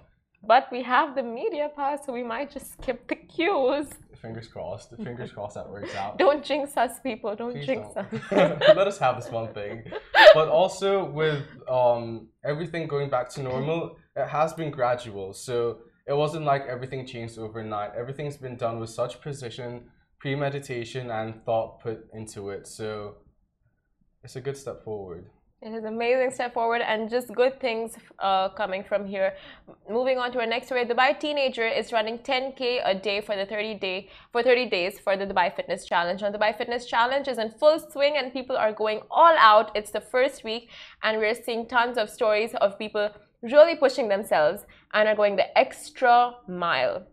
But 0.47 0.69
we 0.71 0.83
have 0.83 1.15
the 1.15 1.23
media 1.23 1.71
pass, 1.75 2.07
so 2.07 2.13
we 2.13 2.23
might 2.23 2.51
just 2.51 2.73
skip 2.75 3.09
the 3.09 3.17
queues. 3.17 3.89
Fingers 4.23 4.49
crossed. 4.49 4.97
Fingers 5.05 5.33
crossed 5.33 5.55
that 5.55 5.69
works 5.69 5.95
out. 5.95 6.19
Don't 6.19 6.45
jinx 6.45 6.77
us, 6.77 7.01
people. 7.01 7.35
Don't 7.37 7.53
Please 7.53 7.67
jinx 7.67 7.89
don't. 7.95 8.15
us. 8.15 8.23
Let 8.77 8.87
us 8.87 8.99
have 8.99 9.17
this 9.17 9.31
one 9.41 9.53
thing. 9.53 9.85
But 10.35 10.49
also 10.49 11.05
with 11.05 11.45
um, 11.69 12.29
everything 12.45 12.87
going 12.89 13.11
back 13.11 13.29
to 13.31 13.43
normal, 13.43 13.97
it 14.17 14.29
has 14.29 14.53
been 14.53 14.71
gradual. 14.71 15.33
So 15.33 15.79
it 16.07 16.15
wasn't 16.15 16.45
like 16.45 16.67
everything 16.67 17.07
changed 17.07 17.39
overnight. 17.39 17.93
Everything's 17.97 18.37
been 18.37 18.57
done 18.57 18.81
with 18.81 18.91
such 18.91 19.21
precision, 19.21 19.91
premeditation, 20.19 21.11
and 21.11 21.45
thought 21.45 21.81
put 21.81 22.09
into 22.13 22.51
it. 22.51 22.67
So 22.67 23.17
it's 24.25 24.37
a 24.37 24.41
good 24.41 24.57
step 24.57 24.83
forward. 24.85 25.27
It 25.61 25.75
is 25.75 25.83
amazing 25.83 26.31
step 26.31 26.55
forward 26.55 26.83
and 26.83 27.11
just 27.11 27.35
good 27.35 27.61
things 27.61 27.97
uh, 28.21 28.49
coming 28.51 28.85
from 28.85 29.05
here. 29.05 29.35
Moving 29.91 30.17
on 30.17 30.31
to 30.31 30.39
our 30.39 30.47
next 30.47 30.67
story, 30.67 30.85
Dubai 30.85 31.19
teenager 31.19 31.67
is 31.67 31.93
running 31.93 32.19
10k 32.19 32.81
a 32.85 32.95
day 32.95 33.21
for 33.21 33.35
the 33.35 33.45
30 33.45 33.75
day 33.75 34.09
for 34.31 34.41
30 34.41 34.71
days 34.71 35.01
for 35.01 35.17
the 35.17 35.27
Dubai 35.27 35.53
Fitness 35.57 35.85
Challenge. 35.85 36.23
Now, 36.23 36.31
the 36.31 36.39
Dubai 36.39 36.57
Fitness 36.57 36.87
Challenge 36.87 37.27
is 37.27 37.39
in 37.39 37.51
full 37.51 37.81
swing 37.81 38.17
and 38.17 38.33
people 38.33 38.57
are 38.57 38.73
going 38.73 39.01
all 39.11 39.35
out. 39.37 39.73
It's 39.75 39.91
the 39.91 40.01
first 40.01 40.45
week 40.45 40.71
and 41.03 41.19
we're 41.19 41.35
seeing 41.35 41.67
tons 41.67 41.99
of 41.99 42.09
stories 42.09 42.55
of 42.61 42.79
people 42.79 43.11
really 43.43 43.75
pushing 43.75 44.07
themselves 44.07 44.65
and 44.95 45.09
are 45.09 45.17
going 45.17 45.35
the 45.35 45.59
extra 45.59 46.37
mile 46.47 47.05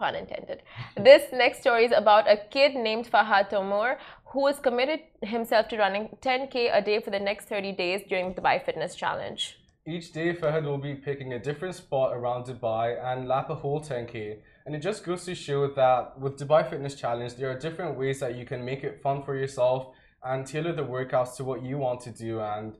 pun 0.00 0.14
intended. 0.14 0.62
This 0.96 1.24
next 1.32 1.60
story 1.60 1.84
is 1.84 1.92
about 1.92 2.24
a 2.34 2.36
kid 2.54 2.74
named 2.74 3.06
Fahad 3.14 3.50
Tomor 3.50 3.98
who 4.32 4.46
has 4.46 4.60
committed 4.60 5.00
himself 5.22 5.66
to 5.68 5.76
running 5.76 6.08
10k 6.22 6.70
a 6.72 6.80
day 6.80 7.00
for 7.00 7.10
the 7.10 7.18
next 7.18 7.48
30 7.48 7.72
days 7.72 8.02
during 8.08 8.32
the 8.32 8.40
Dubai 8.40 8.64
Fitness 8.64 8.94
Challenge. 8.94 9.56
Each 9.86 10.12
day, 10.12 10.32
Fahad 10.34 10.64
will 10.64 10.78
be 10.78 10.94
picking 10.94 11.32
a 11.32 11.38
different 11.38 11.74
spot 11.74 12.14
around 12.14 12.44
Dubai 12.44 12.86
and 13.04 13.26
lap 13.26 13.50
a 13.50 13.56
whole 13.56 13.80
10k. 13.80 14.38
And 14.66 14.76
it 14.76 14.80
just 14.80 15.04
goes 15.04 15.24
to 15.24 15.34
show 15.34 15.66
that 15.72 16.20
with 16.20 16.38
Dubai 16.38 16.68
Fitness 16.68 16.94
Challenge, 16.94 17.34
there 17.34 17.50
are 17.50 17.58
different 17.58 17.98
ways 17.98 18.20
that 18.20 18.36
you 18.36 18.44
can 18.44 18.64
make 18.64 18.84
it 18.84 19.02
fun 19.02 19.22
for 19.24 19.34
yourself 19.34 19.88
and 20.22 20.46
tailor 20.46 20.74
the 20.74 20.84
workouts 20.84 21.34
to 21.36 21.44
what 21.44 21.64
you 21.64 21.78
want 21.78 22.00
to 22.02 22.10
do 22.10 22.40
and 22.40 22.74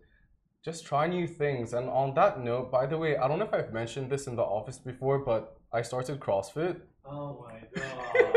just 0.64 0.86
try 0.86 1.08
new 1.08 1.26
things. 1.26 1.72
And 1.72 1.88
on 1.88 2.14
that 2.14 2.38
note, 2.44 2.70
by 2.70 2.86
the 2.86 2.98
way, 2.98 3.16
I 3.16 3.26
don't 3.26 3.40
know 3.40 3.46
if 3.46 3.54
I've 3.54 3.72
mentioned 3.72 4.08
this 4.10 4.28
in 4.28 4.36
the 4.36 4.42
office 4.42 4.78
before, 4.78 5.18
but 5.18 5.56
I 5.72 5.82
started 5.82 6.20
CrossFit. 6.20 6.76
Oh 7.04 7.44
my 7.44 7.58
god. 7.74 8.29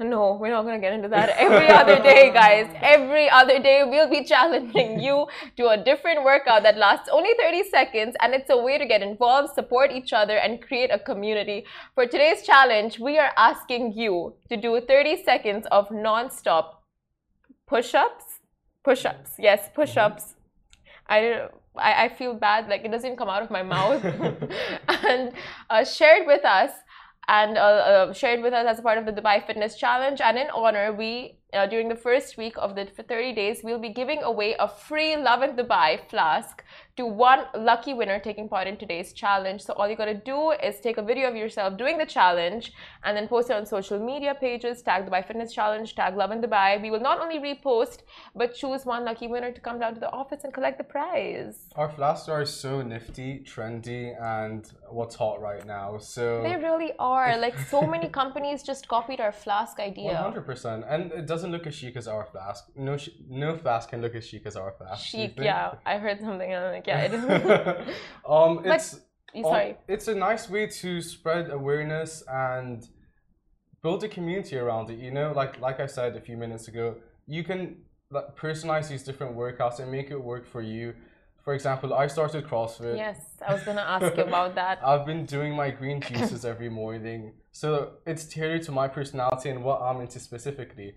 No, 0.00 0.38
we're 0.40 0.50
not 0.50 0.62
going 0.62 0.80
to 0.80 0.80
get 0.80 0.94
into 0.94 1.08
that. 1.08 1.28
Every 1.36 1.68
other 1.68 2.02
day, 2.02 2.32
guys, 2.32 2.74
every 2.80 3.28
other 3.28 3.60
day, 3.62 3.84
we'll 3.86 4.08
be 4.08 4.24
challenging 4.24 4.98
you 4.98 5.26
to 5.58 5.68
a 5.68 5.76
different 5.76 6.24
workout 6.24 6.62
that 6.62 6.78
lasts 6.78 7.10
only 7.12 7.30
30 7.38 7.64
seconds. 7.68 8.16
And 8.20 8.32
it's 8.32 8.48
a 8.48 8.56
way 8.56 8.78
to 8.78 8.86
get 8.86 9.02
involved, 9.02 9.54
support 9.54 9.92
each 9.92 10.14
other, 10.14 10.38
and 10.38 10.62
create 10.62 10.90
a 10.90 10.98
community. 10.98 11.66
For 11.94 12.06
today's 12.06 12.42
challenge, 12.44 12.98
we 12.98 13.18
are 13.18 13.32
asking 13.36 13.92
you 13.92 14.34
to 14.48 14.56
do 14.56 14.80
30 14.80 15.22
seconds 15.22 15.66
of 15.70 15.90
non 15.90 16.30
stop 16.30 16.82
push 17.66 17.94
ups. 17.94 18.24
Push 18.82 19.04
ups, 19.04 19.32
yes, 19.38 19.68
push 19.74 19.98
ups. 19.98 20.34
I, 21.06 21.48
I, 21.76 22.04
I 22.04 22.08
feel 22.08 22.32
bad, 22.32 22.68
like 22.68 22.86
it 22.86 22.90
doesn't 22.90 23.16
come 23.16 23.28
out 23.28 23.42
of 23.42 23.50
my 23.50 23.62
mouth. 23.62 24.02
and 24.88 25.32
uh, 25.68 25.84
it 25.84 26.26
with 26.26 26.44
us 26.46 26.70
and 27.28 27.58
uh, 27.58 27.60
uh, 27.60 28.12
shared 28.12 28.42
with 28.42 28.52
us 28.52 28.66
as 28.66 28.78
a 28.78 28.82
part 28.82 28.98
of 28.98 29.06
the 29.06 29.12
Dubai 29.12 29.44
Fitness 29.46 29.76
Challenge. 29.76 30.20
And 30.20 30.38
in 30.38 30.48
honor, 30.50 30.92
we 30.92 31.39
uh, 31.52 31.66
during 31.66 31.88
the 31.88 31.96
first 31.96 32.36
week 32.36 32.54
of 32.56 32.74
the 32.74 32.84
30 32.84 33.32
days, 33.34 33.60
we'll 33.62 33.78
be 33.78 33.88
giving 33.88 34.22
away 34.22 34.54
a 34.58 34.68
free 34.68 35.16
Lovin 35.16 35.56
Dubai 35.56 36.00
flask 36.08 36.62
to 36.96 37.06
one 37.06 37.44
lucky 37.56 37.94
winner 37.94 38.18
taking 38.18 38.48
part 38.48 38.66
in 38.66 38.76
today's 38.76 39.12
challenge. 39.12 39.60
So 39.62 39.72
all 39.74 39.88
you 39.88 39.96
gotta 39.96 40.20
do 40.32 40.52
is 40.68 40.80
take 40.80 40.98
a 40.98 41.02
video 41.02 41.28
of 41.28 41.36
yourself 41.36 41.78
doing 41.82 41.96
the 41.98 42.06
challenge 42.18 42.72
and 43.04 43.16
then 43.16 43.26
post 43.28 43.50
it 43.50 43.54
on 43.54 43.64
social 43.66 43.98
media 43.98 44.34
pages, 44.34 44.82
tag 44.82 45.04
the 45.04 45.10
Dubai 45.10 45.26
Fitness 45.26 45.52
Challenge, 45.52 45.88
tag 45.94 46.16
Lovin 46.16 46.40
Dubai. 46.42 46.80
We 46.82 46.90
will 46.90 47.04
not 47.10 47.20
only 47.20 47.38
repost, 47.38 47.98
but 48.34 48.54
choose 48.54 48.84
one 48.84 49.04
lucky 49.04 49.28
winner 49.28 49.50
to 49.52 49.60
come 49.60 49.78
down 49.82 49.94
to 49.94 50.00
the 50.00 50.10
office 50.10 50.44
and 50.44 50.52
collect 50.52 50.76
the 50.78 50.84
prize. 50.96 51.56
Our 51.76 51.90
flasks 51.90 52.28
are 52.28 52.44
so 52.44 52.82
nifty, 52.82 53.30
trendy, 53.50 54.04
and 54.20 54.70
what's 54.90 55.14
hot 55.14 55.40
right 55.40 55.64
now. 55.66 55.98
So 55.98 56.42
They 56.42 56.56
really 56.56 56.92
are. 56.98 57.38
Like 57.38 57.58
so 57.74 57.80
many 57.94 58.08
companies 58.08 58.62
just 58.62 58.88
copied 58.88 59.20
our 59.20 59.32
flask 59.32 59.80
idea. 59.80 60.12
100%. 60.34 60.84
And 60.92 61.12
it 61.12 61.26
doesn't 61.40 61.52
look 61.52 61.66
as 61.66 61.74
chic 61.74 61.96
as 61.96 62.06
our 62.06 62.26
flask. 62.26 62.64
No, 62.76 62.98
no 63.28 63.56
flask 63.56 63.88
can 63.88 64.02
look 64.02 64.14
as 64.14 64.26
chic 64.28 64.44
as 64.44 64.56
our 64.56 64.72
flask. 64.72 65.06
Chic, 65.06 65.32
yeah. 65.38 65.72
I 65.86 65.96
heard 65.96 66.20
something 66.20 66.52
and 66.52 66.64
I'm 66.64 66.72
like, 66.74 66.86
yeah, 66.86 67.06
it 67.06 67.14
is. 67.14 67.24
um, 68.28 68.62
But- 68.62 68.76
it's 68.76 69.00
um, 69.44 69.74
it's 69.86 70.08
a 70.08 70.14
nice 70.14 70.50
way 70.50 70.66
to 70.66 71.00
spread 71.00 71.50
awareness 71.50 72.24
and 72.28 72.86
build 73.80 74.02
a 74.02 74.08
community 74.08 74.56
around 74.58 74.90
it. 74.90 74.98
You 74.98 75.12
know, 75.12 75.32
like 75.40 75.60
like 75.60 75.78
I 75.78 75.86
said 75.86 76.16
a 76.16 76.20
few 76.20 76.36
minutes 76.36 76.66
ago, 76.66 76.96
you 77.26 77.44
can 77.44 77.60
like, 78.10 78.36
personalize 78.36 78.88
these 78.88 79.04
different 79.04 79.36
workouts 79.36 79.78
and 79.78 79.88
make 79.90 80.10
it 80.10 80.20
work 80.32 80.44
for 80.54 80.62
you. 80.62 80.94
For 81.44 81.54
example, 81.54 81.94
I 81.94 82.08
started 82.08 82.44
CrossFit. 82.44 82.96
Yes, 82.96 83.18
I 83.46 83.54
was 83.54 83.62
gonna 83.62 83.86
ask 83.96 84.16
you 84.16 84.24
about 84.32 84.56
that. 84.56 84.80
I've 84.84 85.06
been 85.06 85.24
doing 85.26 85.54
my 85.54 85.70
green 85.70 86.00
juices 86.00 86.44
every 86.44 86.68
morning. 86.68 87.32
So 87.52 87.92
it's 88.06 88.24
tailored 88.24 88.62
to 88.64 88.72
my 88.72 88.88
personality 88.88 89.48
and 89.50 89.62
what 89.62 89.80
I'm 89.80 90.00
into 90.00 90.18
specifically. 90.18 90.94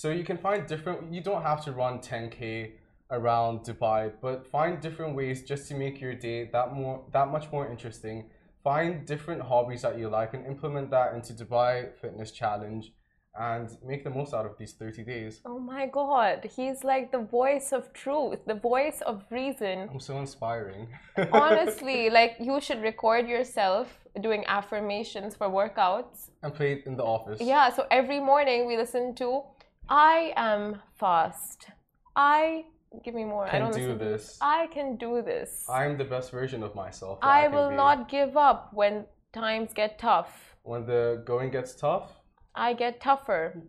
So 0.00 0.10
you 0.10 0.24
can 0.24 0.36
find 0.36 0.66
different, 0.66 1.10
you 1.10 1.22
don't 1.22 1.40
have 1.40 1.64
to 1.64 1.72
run 1.72 2.00
10K 2.00 2.72
around 3.10 3.60
Dubai, 3.60 4.12
but 4.20 4.46
find 4.46 4.78
different 4.78 5.16
ways 5.16 5.42
just 5.42 5.68
to 5.68 5.74
make 5.74 6.02
your 6.02 6.12
day 6.12 6.50
that 6.52 6.74
more, 6.74 7.02
that 7.14 7.28
much 7.28 7.50
more 7.50 7.66
interesting. 7.66 8.28
Find 8.62 9.06
different 9.06 9.40
hobbies 9.40 9.80
that 9.80 9.98
you 9.98 10.10
like 10.10 10.34
and 10.34 10.44
implement 10.44 10.90
that 10.90 11.14
into 11.14 11.32
Dubai 11.32 11.96
Fitness 11.98 12.30
Challenge 12.30 12.92
and 13.38 13.70
make 13.82 14.04
the 14.04 14.10
most 14.10 14.34
out 14.34 14.44
of 14.44 14.58
these 14.58 14.74
30 14.74 15.02
days. 15.02 15.40
Oh 15.46 15.58
my 15.58 15.86
god, 15.86 16.46
he's 16.54 16.84
like 16.84 17.10
the 17.10 17.24
voice 17.40 17.72
of 17.72 17.90
truth, 17.94 18.40
the 18.46 18.60
voice 18.72 19.00
of 19.00 19.24
reason. 19.30 19.88
I'm 19.90 20.00
so 20.00 20.18
inspiring. 20.18 20.88
Honestly, 21.32 22.10
like 22.10 22.36
you 22.38 22.60
should 22.60 22.82
record 22.82 23.26
yourself 23.26 23.98
doing 24.20 24.44
affirmations 24.46 25.34
for 25.34 25.48
workouts. 25.48 26.28
and 26.42 26.52
play 26.54 26.72
it 26.74 26.86
in 26.86 26.96
the 26.96 27.02
office. 27.02 27.40
Yeah, 27.40 27.70
so 27.70 27.86
every 27.90 28.20
morning 28.20 28.66
we 28.66 28.76
listen 28.76 29.14
to 29.14 29.42
I 29.88 30.32
am 30.36 30.80
fast. 30.98 31.68
I 32.14 32.64
give 33.04 33.14
me 33.14 33.24
more. 33.24 33.46
I 33.46 33.50
Can 33.50 33.60
don't 33.62 33.74
do 33.74 33.92
listen 33.92 33.98
this. 33.98 34.38
I 34.40 34.66
can 34.68 34.96
do 34.96 35.22
this. 35.22 35.64
I'm 35.68 35.96
the 35.98 36.04
best 36.04 36.30
version 36.30 36.62
of 36.62 36.74
myself. 36.74 37.20
that 37.20 37.26
I 37.26 37.48
will 37.48 37.70
be. 37.70 37.76
not 37.76 38.08
give 38.08 38.36
up 38.36 38.70
when 38.72 39.04
times 39.32 39.72
get 39.74 39.98
tough. 39.98 40.56
When 40.62 40.86
the 40.86 41.22
going 41.24 41.50
gets 41.50 41.74
tough, 41.74 42.10
I 42.54 42.72
get 42.72 43.00
tougher. 43.00 43.62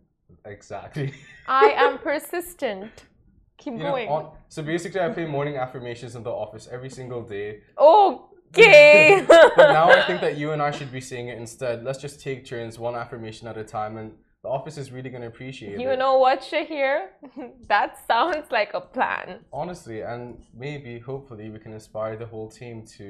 exactly. 0.46 1.14
I 1.48 1.70
am 1.78 2.00
persistent. 2.00 2.92
Keep 3.58 3.74
You 3.74 3.80
know, 3.80 3.92
going. 3.92 4.08
on- 4.10 4.32
so 4.50 4.64
basically, 4.64 5.02
I 5.02 5.10
play 5.10 5.26
morning 5.26 5.58
affirmations 5.58 6.16
in 6.16 6.24
the 6.24 6.32
office 6.32 6.68
every 6.72 6.90
single 6.90 7.22
day. 7.24 7.62
Okay. 7.78 9.26
But 9.28 9.72
now 9.74 9.90
I 9.90 10.04
think 10.08 10.22
that 10.22 10.38
you 10.38 10.52
and 10.52 10.62
I 10.62 10.72
should 10.72 10.92
be 10.92 11.02
saying 11.02 11.28
it 11.28 11.38
instead. 11.38 11.84
Let's 11.84 12.00
just 12.00 12.22
take 12.22 12.46
turns, 12.46 12.80
one 12.80 12.96
affirmation 12.96 13.48
at 13.48 13.58
a 13.58 13.64
time, 13.64 13.98
and 13.98 14.14
the 14.48 14.54
office 14.60 14.78
is 14.84 14.88
really 14.96 15.10
going 15.14 15.26
to 15.28 15.32
appreciate 15.36 15.78
you 15.86 15.90
it. 15.96 16.00
know 16.04 16.14
what, 16.26 16.40
Shahir? 16.50 16.94
that 17.74 17.90
sounds 18.12 18.46
like 18.58 18.72
a 18.82 18.84
plan. 18.96 19.28
Honestly, 19.62 19.98
and 20.14 20.24
maybe, 20.66 20.92
hopefully, 21.12 21.46
we 21.56 21.60
can 21.66 21.74
inspire 21.80 22.16
the 22.24 22.30
whole 22.34 22.50
team 22.60 22.76
to 22.98 23.06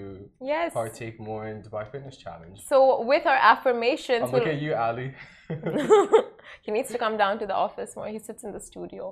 Yes. 0.54 0.68
partake 0.82 1.16
more 1.30 1.44
in 1.52 1.56
Dubai 1.66 1.84
Fitness 1.92 2.16
Challenge. 2.26 2.58
So 2.72 2.78
with 3.14 3.26
our 3.32 3.40
affirmations, 3.54 4.24
look 4.34 4.46
we'll- 4.46 4.56
at 4.56 4.62
you, 4.66 4.74
Ali. 4.88 5.10
he 6.66 6.70
needs 6.76 6.90
to 6.96 7.00
come 7.06 7.16
down 7.24 7.34
to 7.42 7.46
the 7.52 7.58
office 7.68 7.92
more. 7.98 8.08
He 8.18 8.20
sits 8.30 8.42
in 8.48 8.52
the 8.58 8.64
studio. 8.72 9.04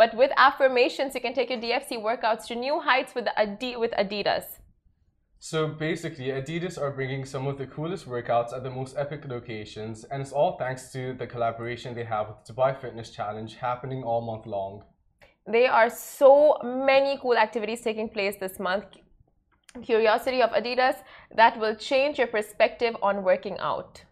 But 0.00 0.10
with 0.20 0.32
affirmations, 0.48 1.10
you 1.16 1.22
can 1.26 1.34
take 1.38 1.48
your 1.52 1.60
DFC 1.66 1.90
workouts 2.08 2.42
to 2.48 2.54
new 2.66 2.76
heights 2.88 3.12
with 3.16 3.26
Adi- 3.44 3.78
with 3.82 3.92
Adidas. 4.02 4.46
So 5.42 5.68
basically, 5.68 6.26
Adidas 6.26 6.78
are 6.78 6.90
bringing 6.90 7.24
some 7.24 7.46
of 7.46 7.56
the 7.56 7.66
coolest 7.66 8.06
workouts 8.06 8.52
at 8.52 8.62
the 8.62 8.68
most 8.68 8.94
epic 8.98 9.24
locations, 9.26 10.04
and 10.04 10.20
it's 10.20 10.32
all 10.32 10.58
thanks 10.58 10.92
to 10.92 11.14
the 11.14 11.26
collaboration 11.26 11.94
they 11.94 12.04
have 12.04 12.28
with 12.28 12.44
Dubai 12.46 12.78
Fitness 12.78 13.08
Challenge 13.08 13.54
happening 13.54 14.02
all 14.02 14.20
month 14.20 14.44
long. 14.44 14.84
There 15.46 15.72
are 15.72 15.88
so 15.88 16.58
many 16.62 17.18
cool 17.22 17.38
activities 17.38 17.80
taking 17.80 18.10
place 18.10 18.36
this 18.38 18.58
month. 18.60 18.84
Curiosity 19.82 20.42
of 20.42 20.50
Adidas 20.50 20.96
that 21.34 21.58
will 21.58 21.74
change 21.74 22.18
your 22.18 22.26
perspective 22.26 22.94
on 23.00 23.24
working 23.24 23.56
out. 23.60 24.04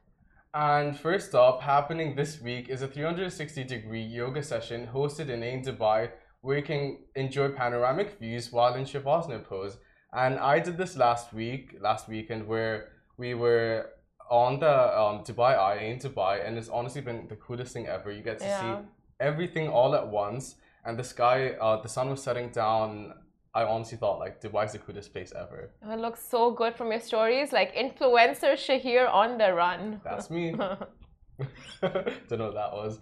And 0.54 0.98
first 0.98 1.34
up, 1.34 1.60
happening 1.60 2.16
this 2.16 2.40
week 2.40 2.70
is 2.70 2.80
a 2.80 2.88
360 2.88 3.64
degree 3.64 4.02
yoga 4.02 4.42
session 4.42 4.88
hosted 4.94 5.28
in 5.28 5.42
Ain 5.42 5.62
Dubai 5.62 6.08
where 6.40 6.56
you 6.56 6.62
can 6.62 6.96
enjoy 7.16 7.50
panoramic 7.50 8.18
views 8.18 8.50
while 8.50 8.74
in 8.76 8.84
Shavasana 8.84 9.44
pose. 9.44 9.76
And 10.12 10.38
I 10.38 10.58
did 10.58 10.78
this 10.78 10.96
last 10.96 11.32
week, 11.32 11.76
last 11.80 12.08
weekend, 12.08 12.46
where 12.46 12.92
we 13.16 13.34
were 13.34 13.90
on 14.30 14.58
the 14.60 14.98
um, 14.98 15.24
Dubai 15.24 15.56
Eye, 15.58 15.78
in 15.78 15.98
Dubai, 15.98 16.46
and 16.46 16.56
it's 16.56 16.68
honestly 16.68 17.00
been 17.00 17.28
the 17.28 17.36
coolest 17.36 17.72
thing 17.72 17.86
ever. 17.86 18.10
You 18.10 18.22
get 18.22 18.38
to 18.38 18.44
Yeah. 18.44 18.60
see 18.60 18.74
everything 19.20 19.68
all 19.68 19.94
at 19.94 20.06
once, 20.08 20.56
and 20.84 20.98
the 20.98 21.04
sky, 21.04 21.50
uh, 21.60 21.80
the 21.82 21.88
sun 21.88 22.08
was 22.10 22.22
setting 22.22 22.50
down 22.50 23.14
I 23.54 23.64
honestly 23.64 23.98
thought 23.98 24.18
like 24.20 24.40
Dubai 24.40 24.66
is 24.66 24.72
the 24.72 24.78
coolest 24.78 25.12
place 25.12 25.32
ever. 25.34 25.70
It 25.82 25.98
looks 25.98 26.22
so 26.22 26.50
good 26.50 26.76
from 26.76 26.92
your 26.92 27.00
stories, 27.00 27.50
like 27.52 27.74
influencer 27.74 28.52
Shahir 28.54 29.12
on 29.12 29.38
the 29.38 29.52
run. 29.52 30.00
That's 30.04 30.30
me. 30.30 30.52
Don't 31.80 32.38
know 32.38 32.46
what 32.50 32.54
that 32.54 32.72
was. 32.72 33.00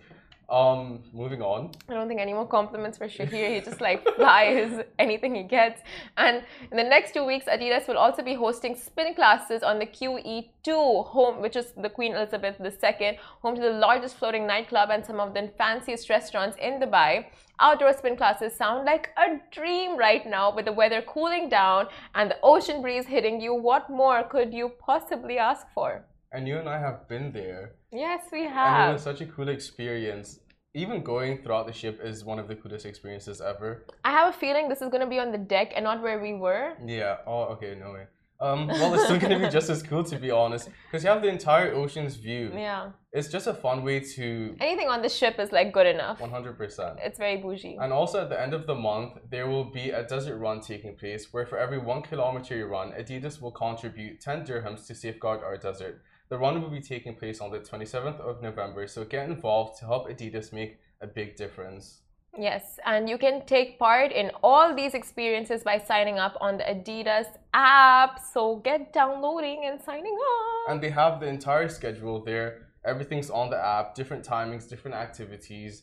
Um, 0.49 1.03
moving 1.13 1.43
on. 1.43 1.73
I 1.89 1.95
don't 1.95 2.07
think 2.07 2.21
any 2.21 2.33
more 2.33 2.47
compliments 2.47 2.99
for 2.99 3.09
Shahir. 3.09 3.55
He 3.55 3.61
just 3.61 3.81
like 3.81 4.07
flies 4.17 4.85
anything 4.97 5.35
he 5.35 5.43
gets. 5.43 5.81
And 6.17 6.45
in 6.71 6.77
the 6.77 6.85
next 6.85 7.15
two 7.15 7.25
weeks, 7.25 7.47
Adidas 7.47 7.89
will 7.89 7.99
also 7.99 8.23
be 8.23 8.35
hosting 8.35 8.77
spin 8.77 9.15
classes 9.15 9.65
on 9.65 9.81
the 9.81 9.87
QE2 9.87 11.07
home, 11.07 11.43
which 11.43 11.57
is 11.57 11.73
the 11.77 11.91
Queen 11.91 12.15
Elizabeth 12.15 12.61
II, 12.61 13.19
home 13.43 13.57
to 13.57 13.61
the 13.61 13.73
largest 13.73 14.17
floating 14.17 14.47
nightclub 14.47 14.91
and 14.91 15.05
some 15.05 15.19
of 15.19 15.35
the 15.35 15.51
fanciest 15.59 16.09
restaurants 16.09 16.57
in 16.59 16.79
Dubai. 16.81 17.27
Outdoor 17.59 17.93
spin 17.93 18.17
classes 18.17 18.55
sound 18.55 18.85
like 18.85 19.11
a 19.17 19.41
dream 19.51 19.97
right 19.97 20.25
now 20.27 20.55
with 20.55 20.67
the 20.67 20.73
weather 20.73 21.03
cooling 21.03 21.49
down 21.49 21.89
and 22.15 22.31
the 22.31 22.39
ocean 22.45 22.83
breeze 22.83 23.07
hitting 23.07 23.41
you. 23.41 23.53
What 23.53 23.91
more 23.91 24.23
could 24.23 24.55
you 24.55 24.69
possibly 24.79 25.39
ask 25.39 25.67
for? 25.75 26.05
And 26.33 26.47
you 26.49 26.59
and 26.59 26.69
I 26.69 26.79
have 26.79 27.09
been 27.09 27.33
there. 27.33 27.73
Yes, 27.93 28.25
we 28.33 28.45
have. 28.45 28.81
And 28.81 28.91
it 28.91 28.93
was 28.95 29.03
such 29.03 29.21
a 29.21 29.27
cool 29.27 29.49
experience. 29.49 30.41
Even 30.75 31.03
going 31.03 31.43
throughout 31.43 31.67
the 31.67 31.73
ship 31.73 32.01
is 32.03 32.25
one 32.25 32.39
of 32.39 32.49
the 32.49 32.55
coolest 32.55 32.85
experiences 32.85 33.41
ever. 33.41 33.87
I 34.05 34.11
have 34.11 34.35
a 34.35 34.37
feeling 34.37 34.69
this 34.69 34.83
is 34.83 34.91
going 34.91 35.01
to 35.01 35.07
be 35.07 35.19
on 35.19 35.33
the 35.33 35.39
deck 35.39 35.73
and 35.75 35.85
not 35.85 36.03
where 36.03 36.21
we 36.21 36.35
were. 36.35 36.75
Yeah. 36.85 37.17
Oh, 37.27 37.45
okay. 37.55 37.77
No 37.79 37.93
way. 37.93 38.07
Um, 38.39 38.67
well, 38.67 38.93
it's 38.93 39.05
still 39.05 39.19
gonna 39.19 39.39
be 39.39 39.49
just 39.49 39.71
as 39.71 39.83
cool 39.83 40.05
to 40.05 40.19
be 40.19 40.31
honest, 40.31 40.69
because 40.87 41.03
you 41.03 41.09
have 41.09 41.23
the 41.23 41.29
entire 41.29 41.73
ocean's 41.75 42.17
view. 42.17 42.51
Yeah. 42.53 42.91
It's 43.13 43.29
just 43.29 43.47
a 43.47 43.55
fun 43.55 43.83
way 43.83 44.01
to 44.01 44.55
Anything 44.61 44.89
on 44.89 45.01
the 45.01 45.09
ship 45.09 45.39
is 45.39 45.53
like 45.53 45.73
good 45.73 45.87
enough. 45.87 46.19
100%. 46.19 46.99
It's 47.03 47.19
very 47.19 47.39
bougie. 47.39 47.79
And 47.81 47.95
also 47.95 48.21
at 48.21 48.29
the 48.29 48.39
end 48.39 48.53
of 48.53 48.67
the 48.67 48.75
month, 48.75 49.15
there 49.31 49.47
will 49.47 49.65
be 49.65 49.89
a 49.89 50.03
desert 50.07 50.37
run 50.37 50.61
taking 50.61 50.97
place 50.97 51.33
where 51.33 51.47
for 51.47 51.59
every 51.59 51.79
one 51.79 52.03
kilometer 52.03 52.55
you 52.55 52.67
run, 52.67 52.93
Adidas 52.93 53.41
will 53.41 53.53
contribute 53.53 54.21
10 54.21 54.45
dirhams 54.45 54.87
to 54.89 54.95
safeguard 54.95 55.43
our 55.43 55.57
desert. 55.57 56.03
The 56.29 56.39
run 56.39 56.61
will 56.61 56.71
be 56.71 56.81
taking 56.81 57.15
place 57.15 57.41
on 57.41 57.51
the 57.51 57.59
27th 57.61 58.21
of 58.21 58.43
November, 58.43 58.87
so 58.89 59.05
get 59.05 59.29
involved 59.29 59.79
to 59.79 59.87
help 59.87 60.09
Adidas 60.09 60.53
make 60.53 60.79
a 61.01 61.07
big 61.07 61.37
difference. 61.37 62.01
Yes, 62.39 62.79
and 62.85 63.09
you 63.09 63.17
can 63.17 63.47
take 63.47 63.79
part 63.79 64.13
in 64.13 64.31
all 64.43 64.75
these 64.75 64.93
experiences 64.95 65.63
by 65.63 65.79
signing 65.79 66.19
up 66.19 66.37
on 66.41 66.59
the 66.59 66.65
Adidas 66.65 67.29
app. 67.55 68.21
So 68.33 68.57
get 68.57 68.93
downloading 68.93 69.63
and 69.65 69.81
signing 69.81 70.17
up. 70.21 70.73
And 70.73 70.83
they 70.83 70.91
have 70.91 71.21
the 71.21 71.29
entire 71.29 71.69
schedule 71.69 72.23
there. 72.23 72.67
Everything's 72.85 73.31
on 73.31 73.49
the 73.51 73.57
app, 73.57 73.95
different 73.95 74.25
timings, 74.25 74.69
different 74.69 74.97
activities. 74.97 75.83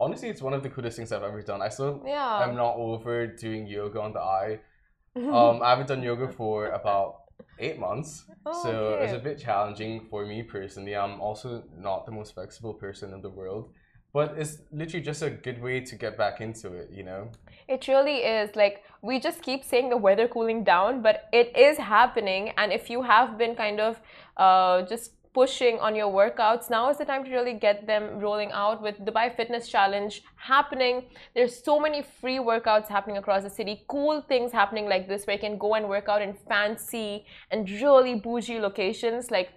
Honestly, 0.00 0.28
it's 0.28 0.40
one 0.40 0.52
of 0.52 0.62
the 0.62 0.70
coolest 0.70 0.96
things 0.98 1.10
I've 1.10 1.24
ever 1.24 1.42
done. 1.42 1.60
I 1.62 1.68
still 1.68 2.02
Yeah. 2.06 2.44
am 2.44 2.54
not 2.54 2.76
over 2.76 3.26
doing 3.26 3.66
yoga 3.66 4.00
on 4.00 4.12
the 4.12 4.20
eye. 4.20 4.60
Um, 5.16 5.62
I 5.62 5.70
haven't 5.70 5.88
done 5.88 6.02
yoga 6.02 6.28
for 6.28 6.66
about 6.68 7.22
eight 7.58 7.78
months. 7.78 8.24
Oh, 8.46 8.62
so 8.62 8.98
it's 9.02 9.12
a 9.12 9.18
bit 9.18 9.38
challenging 9.38 10.06
for 10.10 10.24
me 10.24 10.42
personally. 10.42 10.96
I'm 10.96 11.20
also 11.20 11.64
not 11.76 12.06
the 12.06 12.12
most 12.12 12.34
flexible 12.34 12.74
person 12.74 13.12
in 13.12 13.20
the 13.22 13.30
world. 13.30 13.70
But 14.14 14.38
it's 14.38 14.62
literally 14.72 15.04
just 15.04 15.22
a 15.22 15.28
good 15.28 15.62
way 15.62 15.80
to 15.80 15.94
get 15.94 16.16
back 16.16 16.40
into 16.40 16.72
it, 16.72 16.90
you 16.90 17.02
know? 17.02 17.30
It 17.68 17.86
really 17.88 18.20
is. 18.20 18.56
Like, 18.56 18.82
we 19.02 19.20
just 19.20 19.42
keep 19.42 19.62
saying 19.62 19.90
the 19.90 19.98
weather 19.98 20.26
cooling 20.26 20.64
down, 20.64 21.02
but 21.02 21.28
it 21.30 21.54
is 21.54 21.76
happening. 21.76 22.52
And 22.56 22.72
if 22.72 22.88
you 22.88 23.02
have 23.02 23.36
been 23.36 23.54
kind 23.54 23.80
of 23.80 24.00
uh, 24.38 24.82
just 24.82 25.12
pushing 25.34 25.78
on 25.78 25.94
your 25.94 26.10
workouts, 26.12 26.70
now 26.70 26.88
is 26.90 26.98
the 26.98 27.04
time 27.04 27.24
to 27.24 27.30
really 27.30 27.54
get 27.54 27.86
them 27.86 28.18
rolling 28.18 28.50
out 28.52 28.82
with 28.82 28.98
Dubai 29.04 29.34
Fitness 29.34 29.68
Challenge 29.68 30.22
happening. 30.36 31.04
There's 31.34 31.62
so 31.62 31.78
many 31.78 32.02
free 32.02 32.38
workouts 32.38 32.88
happening 32.88 33.18
across 33.18 33.42
the 33.42 33.50
city, 33.50 33.84
cool 33.88 34.20
things 34.22 34.52
happening 34.52 34.88
like 34.88 35.08
this 35.08 35.26
where 35.26 35.36
you 35.36 35.40
can 35.40 35.58
go 35.58 35.74
and 35.74 35.88
work 35.88 36.08
out 36.08 36.22
in 36.22 36.34
fancy 36.48 37.24
and 37.50 37.68
really 37.70 38.14
bougie 38.16 38.58
locations 38.60 39.30
like 39.30 39.50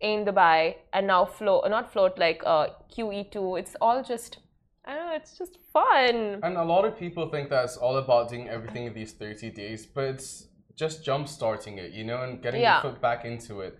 in 0.00 0.24
Dubai 0.24 0.76
and 0.92 1.06
now 1.06 1.24
float, 1.24 1.68
not 1.68 1.92
float 1.92 2.18
like 2.18 2.42
uh, 2.46 2.68
QE2. 2.96 3.58
It's 3.58 3.76
all 3.80 4.02
just, 4.02 4.38
I 4.84 4.94
don't 4.94 5.06
know, 5.06 5.14
it's 5.14 5.36
just 5.36 5.58
fun. 5.72 6.40
And 6.42 6.56
a 6.56 6.64
lot 6.64 6.84
of 6.84 6.98
people 6.98 7.28
think 7.28 7.50
that 7.50 7.64
it's 7.64 7.76
all 7.76 7.96
about 7.96 8.30
doing 8.30 8.48
everything 8.48 8.86
in 8.86 8.94
these 8.94 9.12
30 9.12 9.50
days, 9.50 9.86
but 9.86 10.04
it's 10.04 10.46
just 10.74 11.04
jump 11.04 11.28
starting 11.28 11.76
it, 11.78 11.92
you 11.92 12.04
know, 12.04 12.22
and 12.22 12.42
getting 12.42 12.62
Yeah. 12.62 12.82
your 12.82 12.92
foot 12.92 13.00
back 13.02 13.24
into 13.24 13.60
it. 13.60 13.78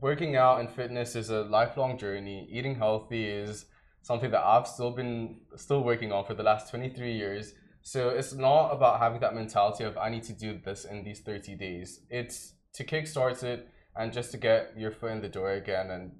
Working 0.00 0.36
out 0.36 0.60
and 0.60 0.70
fitness 0.70 1.14
is 1.14 1.30
a 1.30 1.42
lifelong 1.42 1.98
journey. 1.98 2.48
Eating 2.50 2.74
healthy 2.74 3.26
is 3.26 3.66
something 4.02 4.30
that 4.30 4.44
I've 4.44 4.66
still 4.66 4.90
been 4.90 5.40
still 5.56 5.82
working 5.82 6.12
on 6.12 6.24
for 6.24 6.34
the 6.34 6.42
last 6.42 6.70
23 6.70 7.12
years. 7.12 7.54
So 7.82 8.08
it's 8.08 8.32
not 8.32 8.70
about 8.70 8.98
having 8.98 9.20
that 9.20 9.34
mentality 9.34 9.84
of 9.84 9.96
I 9.98 10.08
need 10.08 10.24
to 10.24 10.32
do 10.32 10.58
this 10.64 10.84
in 10.84 11.04
these 11.04 11.20
30 11.20 11.54
days. 11.56 12.00
It's 12.10 12.54
to 12.74 12.84
kickstart 12.84 13.42
it 13.42 13.68
and 13.96 14.12
just 14.12 14.30
to 14.32 14.38
get 14.38 14.72
your 14.76 14.90
foot 14.90 15.12
in 15.12 15.20
the 15.20 15.28
door 15.28 15.52
again 15.52 15.90
and 15.90 16.12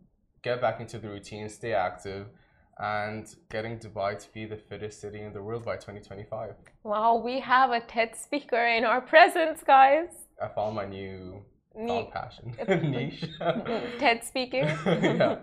get 0.42 0.60
back 0.60 0.80
into 0.80 0.98
the 0.98 1.08
routine, 1.08 1.48
stay 1.48 1.72
active, 1.72 2.26
and 2.78 3.34
getting 3.50 3.78
Dubai 3.78 4.18
to 4.18 4.32
be 4.32 4.44
the 4.44 4.56
fittest 4.56 5.00
city 5.00 5.20
in 5.22 5.32
the 5.32 5.42
world 5.42 5.64
by 5.64 5.76
2025. 5.76 6.54
Wow, 6.82 7.16
we 7.16 7.40
have 7.40 7.70
a 7.70 7.80
TED 7.80 8.14
speaker 8.16 8.66
in 8.66 8.84
our 8.84 9.00
presence, 9.12 9.62
guys. 9.66 10.08
I 10.42 10.48
found 10.48 10.76
my 10.76 10.84
new 10.84 11.44
Found 11.76 12.10
passion 12.12 12.54
niche. 12.90 13.24
TED 13.98 14.22
speaking 14.24 14.64
yeah, 14.86 15.36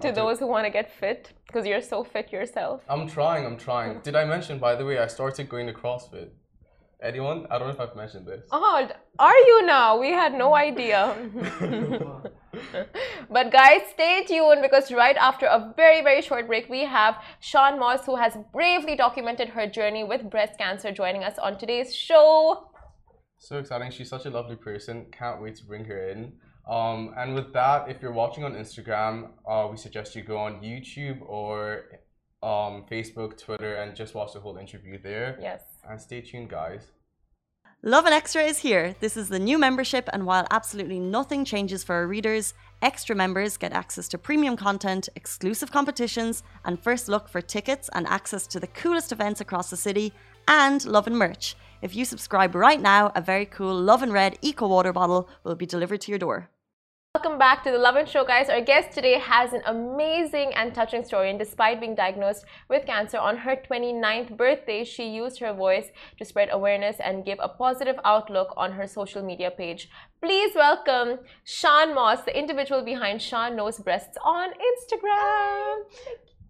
to 0.00 0.08
do- 0.08 0.12
those 0.12 0.38
who 0.38 0.46
want 0.46 0.64
to 0.64 0.70
get 0.70 0.90
fit 0.92 1.32
because 1.46 1.66
you're 1.66 1.82
so 1.82 2.02
fit 2.02 2.32
yourself. 2.32 2.82
I'm 2.88 3.06
trying. 3.06 3.44
I'm 3.44 3.58
trying. 3.58 4.00
Did 4.00 4.16
I 4.16 4.24
mention, 4.24 4.58
by 4.58 4.74
the 4.74 4.84
way, 4.84 4.98
I 4.98 5.06
started 5.06 5.48
going 5.48 5.66
to 5.66 5.72
CrossFit? 5.72 6.30
Anyone? 7.02 7.46
I 7.50 7.58
don't 7.58 7.68
know 7.68 7.74
if 7.74 7.80
I've 7.80 7.96
mentioned 7.96 8.26
this. 8.26 8.46
Oh, 8.52 8.86
are 9.18 9.38
you 9.38 9.64
now? 9.64 9.98
We 9.98 10.10
had 10.10 10.34
no 10.34 10.54
idea. 10.54 11.16
but 13.30 13.50
guys, 13.50 13.82
stay 13.90 14.24
tuned 14.26 14.60
because 14.60 14.92
right 14.92 15.16
after 15.16 15.46
a 15.46 15.72
very, 15.76 16.02
very 16.02 16.20
short 16.20 16.46
break, 16.46 16.68
we 16.68 16.84
have 16.84 17.16
Sian 17.40 17.78
Moss, 17.78 18.04
who 18.04 18.16
has 18.16 18.36
bravely 18.52 18.96
documented 18.96 19.48
her 19.50 19.66
journey 19.66 20.04
with 20.04 20.28
breast 20.30 20.58
cancer, 20.58 20.92
joining 20.92 21.24
us 21.24 21.38
on 21.38 21.56
today's 21.58 21.94
show. 21.94 22.69
So 23.40 23.58
exciting. 23.58 23.90
She's 23.90 24.10
such 24.10 24.26
a 24.26 24.30
lovely 24.30 24.56
person. 24.56 25.06
Can't 25.10 25.40
wait 25.40 25.56
to 25.56 25.64
bring 25.64 25.86
her 25.86 26.10
in. 26.10 26.34
Um, 26.68 27.14
and 27.16 27.34
with 27.34 27.54
that, 27.54 27.88
if 27.88 28.02
you're 28.02 28.12
watching 28.12 28.44
on 28.44 28.52
Instagram, 28.52 29.30
uh, 29.48 29.66
we 29.70 29.78
suggest 29.78 30.14
you 30.14 30.22
go 30.22 30.36
on 30.36 30.60
YouTube 30.60 31.22
or 31.22 31.84
um, 32.42 32.84
Facebook, 32.90 33.38
Twitter, 33.38 33.76
and 33.76 33.96
just 33.96 34.14
watch 34.14 34.34
the 34.34 34.40
whole 34.40 34.58
interview 34.58 35.00
there. 35.02 35.38
Yes. 35.40 35.62
And 35.88 35.98
stay 35.98 36.20
tuned, 36.20 36.50
guys. 36.50 36.82
Lovin 37.82 38.12
Extra 38.12 38.42
is 38.42 38.58
here. 38.58 38.94
This 39.00 39.16
is 39.16 39.30
the 39.30 39.38
new 39.38 39.58
membership, 39.58 40.06
and 40.12 40.26
while 40.26 40.46
absolutely 40.50 41.00
nothing 41.00 41.46
changes 41.46 41.82
for 41.82 41.94
our 41.94 42.06
readers, 42.06 42.52
extra 42.82 43.16
members 43.16 43.56
get 43.56 43.72
access 43.72 44.06
to 44.08 44.18
premium 44.18 44.54
content, 44.54 45.08
exclusive 45.16 45.72
competitions, 45.72 46.42
and 46.66 46.78
first 46.78 47.08
look 47.08 47.26
for 47.26 47.40
tickets 47.40 47.88
and 47.94 48.06
access 48.06 48.46
to 48.48 48.60
the 48.60 48.66
coolest 48.66 49.12
events 49.12 49.40
across 49.40 49.70
the 49.70 49.78
city, 49.78 50.12
and 50.46 50.84
Lovin 50.84 51.16
merch. 51.16 51.56
If 51.82 51.96
you 51.96 52.04
subscribe 52.04 52.54
right 52.54 52.80
now, 52.80 53.10
a 53.14 53.22
very 53.22 53.46
cool 53.46 53.74
Love 53.74 54.02
and 54.02 54.12
Red 54.12 54.38
Eco 54.42 54.68
Water 54.68 54.92
bottle 54.92 55.30
will 55.44 55.54
be 55.54 55.64
delivered 55.64 56.02
to 56.02 56.12
your 56.12 56.18
door. 56.18 56.50
Welcome 57.14 57.38
back 57.38 57.64
to 57.64 57.70
the 57.70 57.78
Lovin 57.78 58.04
Show, 58.04 58.24
guys. 58.24 58.50
Our 58.50 58.60
guest 58.60 58.92
today 58.92 59.18
has 59.18 59.54
an 59.54 59.62
amazing 59.64 60.52
and 60.54 60.74
touching 60.74 61.02
story. 61.02 61.30
And 61.30 61.38
despite 61.38 61.80
being 61.80 61.94
diagnosed 61.94 62.44
with 62.68 62.84
cancer 62.84 63.16
on 63.16 63.38
her 63.38 63.56
29th 63.56 64.36
birthday, 64.36 64.84
she 64.84 65.08
used 65.08 65.40
her 65.40 65.54
voice 65.54 65.86
to 66.18 66.24
spread 66.26 66.50
awareness 66.52 66.98
and 67.02 67.24
give 67.24 67.38
a 67.40 67.48
positive 67.48 67.96
outlook 68.04 68.52
on 68.58 68.72
her 68.72 68.86
social 68.86 69.22
media 69.22 69.50
page. 69.50 69.88
Please 70.20 70.52
welcome 70.54 71.20
Sian 71.44 71.94
Moss, 71.94 72.22
the 72.24 72.38
individual 72.38 72.84
behind 72.84 73.22
Sian 73.22 73.56
Knows 73.56 73.78
Breasts 73.78 74.18
on 74.22 74.50
Instagram. 74.50 75.78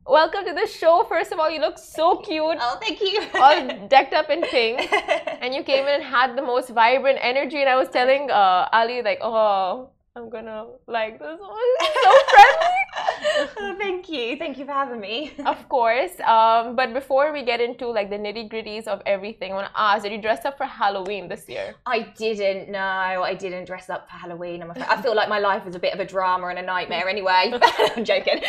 Welcome 0.07 0.45
to 0.47 0.53
the 0.55 0.67
show. 0.67 1.05
First 1.09 1.31
of 1.31 1.39
all, 1.39 1.51
you 1.51 1.61
look 1.61 1.79
so 1.79 2.17
cute, 2.17 2.57
Oh, 2.59 2.79
thank 2.81 3.01
you. 3.01 3.21
all 3.35 3.87
decked 3.89 4.15
up 4.15 4.31
in 4.31 4.43
pink. 4.43 4.91
And 5.43 5.55
you 5.55 5.63
came 5.63 5.87
in 5.87 5.95
and 5.95 6.03
had 6.03 6.37
the 6.37 6.43
most 6.43 6.71
vibrant 6.71 7.19
energy. 7.23 7.61
And 7.61 7.69
I 7.69 7.77
was 7.77 7.89
telling 7.89 8.31
uh, 8.31 8.69
Ali, 8.73 9.03
like, 9.03 9.19
oh, 9.23 9.91
I'm 10.17 10.29
gonna 10.29 10.67
like 10.87 11.19
this 11.19 11.39
one. 11.41 11.73
So 12.03 12.11
friendly. 12.33 13.51
oh, 13.61 13.77
thank 13.79 14.09
you. 14.09 14.37
Thank 14.37 14.59
you 14.59 14.65
for 14.67 14.73
having 14.73 15.01
me. 15.01 15.33
of 15.47 15.67
course. 15.69 16.13
Um, 16.27 16.75
but 16.77 16.93
before 16.93 17.33
we 17.33 17.43
get 17.43 17.61
into 17.61 17.87
like 17.89 18.11
the 18.11 18.17
nitty 18.19 18.51
gritties 18.53 18.87
of 18.89 19.01
everything, 19.07 19.53
I 19.53 19.55
want 19.55 19.69
to 19.73 19.81
ask: 19.81 20.03
Did 20.03 20.13
you 20.13 20.21
dress 20.21 20.45
up 20.45 20.59
for 20.59 20.65
Halloween 20.67 21.29
this 21.29 21.49
year? 21.49 21.75
I 21.87 22.01
didn't 22.19 22.71
know. 22.71 23.23
I 23.31 23.35
didn't 23.35 23.65
dress 23.67 23.89
up 23.89 24.09
for 24.11 24.17
Halloween. 24.17 24.63
I'm 24.63 24.71
afraid. 24.73 24.87
I 24.89 25.01
feel 25.01 25.15
like 25.15 25.29
my 25.29 25.39
life 25.39 25.67
is 25.67 25.75
a 25.75 25.79
bit 25.79 25.95
of 25.95 26.01
a 26.01 26.05
drama 26.05 26.49
and 26.49 26.59
a 26.59 26.63
nightmare 26.63 27.09
anyway. 27.15 27.53
I'm 27.97 28.05
joking. 28.05 28.43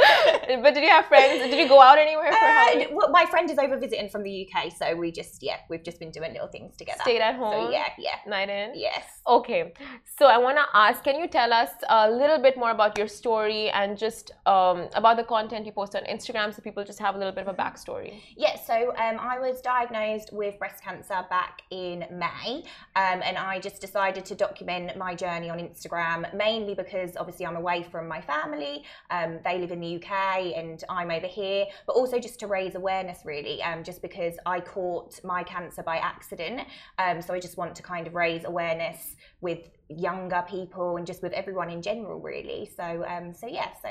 but 0.62 0.74
did 0.74 0.82
you 0.82 0.90
have 0.90 1.06
friends? 1.06 1.42
Did 1.42 1.58
you 1.58 1.68
go 1.68 1.80
out 1.80 1.98
anywhere 1.98 2.32
for 2.32 2.38
Uh, 2.38 2.86
well, 2.92 3.10
my 3.10 3.26
friend 3.26 3.50
is 3.50 3.58
over 3.58 3.76
visiting 3.78 4.08
from 4.08 4.22
the 4.22 4.34
UK, 4.46 4.72
so 4.72 4.94
we 4.94 5.12
just 5.12 5.42
yeah, 5.42 5.58
we've 5.68 5.82
just 5.82 5.98
been 5.98 6.10
doing 6.10 6.32
little 6.32 6.48
things 6.48 6.76
together. 6.76 7.00
Stayed 7.02 7.20
at 7.20 7.36
home. 7.36 7.52
So 7.52 7.70
yeah, 7.70 7.88
yeah, 7.98 8.16
Night 8.26 8.48
in. 8.48 8.72
yes. 8.74 9.04
Okay, 9.26 9.72
so 10.18 10.26
I 10.26 10.38
want 10.38 10.56
to 10.58 10.64
ask, 10.74 11.04
can 11.04 11.18
you 11.20 11.28
tell 11.28 11.52
us 11.52 11.70
a 11.88 12.10
little 12.10 12.38
bit 12.38 12.56
more 12.56 12.70
about 12.70 12.98
your 12.98 13.06
story 13.06 13.70
and 13.70 13.96
just 13.96 14.32
um, 14.46 14.88
about 14.94 15.16
the 15.16 15.24
content 15.24 15.66
you 15.66 15.72
post 15.72 15.94
on 15.94 16.02
Instagram 16.04 16.54
so 16.54 16.62
people 16.62 16.84
just 16.84 16.98
have 16.98 17.14
a 17.14 17.18
little 17.18 17.32
bit 17.32 17.46
of 17.46 17.54
a 17.54 17.56
backstory? 17.62 18.20
Yeah, 18.36 18.56
so 18.56 18.90
um, 18.96 19.18
I 19.20 19.38
was 19.38 19.60
diagnosed 19.60 20.32
with 20.32 20.58
breast 20.58 20.82
cancer 20.82 21.24
back 21.28 21.62
in 21.70 22.04
May, 22.10 22.64
um, 22.96 23.20
and 23.22 23.36
I 23.36 23.60
just 23.60 23.80
decided 23.80 24.24
to 24.26 24.34
document 24.34 24.96
my 24.96 25.14
journey 25.14 25.50
on 25.50 25.58
Instagram, 25.58 26.34
mainly 26.34 26.74
because 26.74 27.16
obviously 27.16 27.46
I'm 27.46 27.56
away 27.56 27.82
from 27.82 28.08
my 28.08 28.20
family. 28.20 28.84
Um, 29.10 29.38
they 29.44 29.58
live 29.58 29.70
in 29.70 29.80
the 29.80 29.89
UK, 29.96 30.56
and 30.56 30.82
I'm 30.88 31.10
over 31.10 31.26
here, 31.26 31.66
but 31.86 31.94
also 31.94 32.18
just 32.18 32.38
to 32.40 32.46
raise 32.46 32.74
awareness, 32.74 33.20
really, 33.24 33.62
um, 33.62 33.82
just 33.84 34.02
because 34.02 34.34
I 34.46 34.60
caught 34.60 35.22
my 35.24 35.42
cancer 35.42 35.82
by 35.82 35.96
accident. 35.96 36.62
Um, 36.98 37.22
so 37.22 37.34
I 37.34 37.40
just 37.40 37.56
want 37.56 37.74
to 37.76 37.82
kind 37.82 38.06
of 38.06 38.14
raise 38.14 38.44
awareness 38.44 39.16
with 39.40 39.70
younger 39.88 40.44
people 40.48 40.96
and 40.96 41.06
just 41.06 41.22
with 41.22 41.32
everyone 41.32 41.70
in 41.70 41.82
general, 41.82 42.20
really. 42.20 42.70
So, 42.76 43.04
um, 43.08 43.32
so 43.32 43.46
yeah, 43.46 43.70
so 43.82 43.90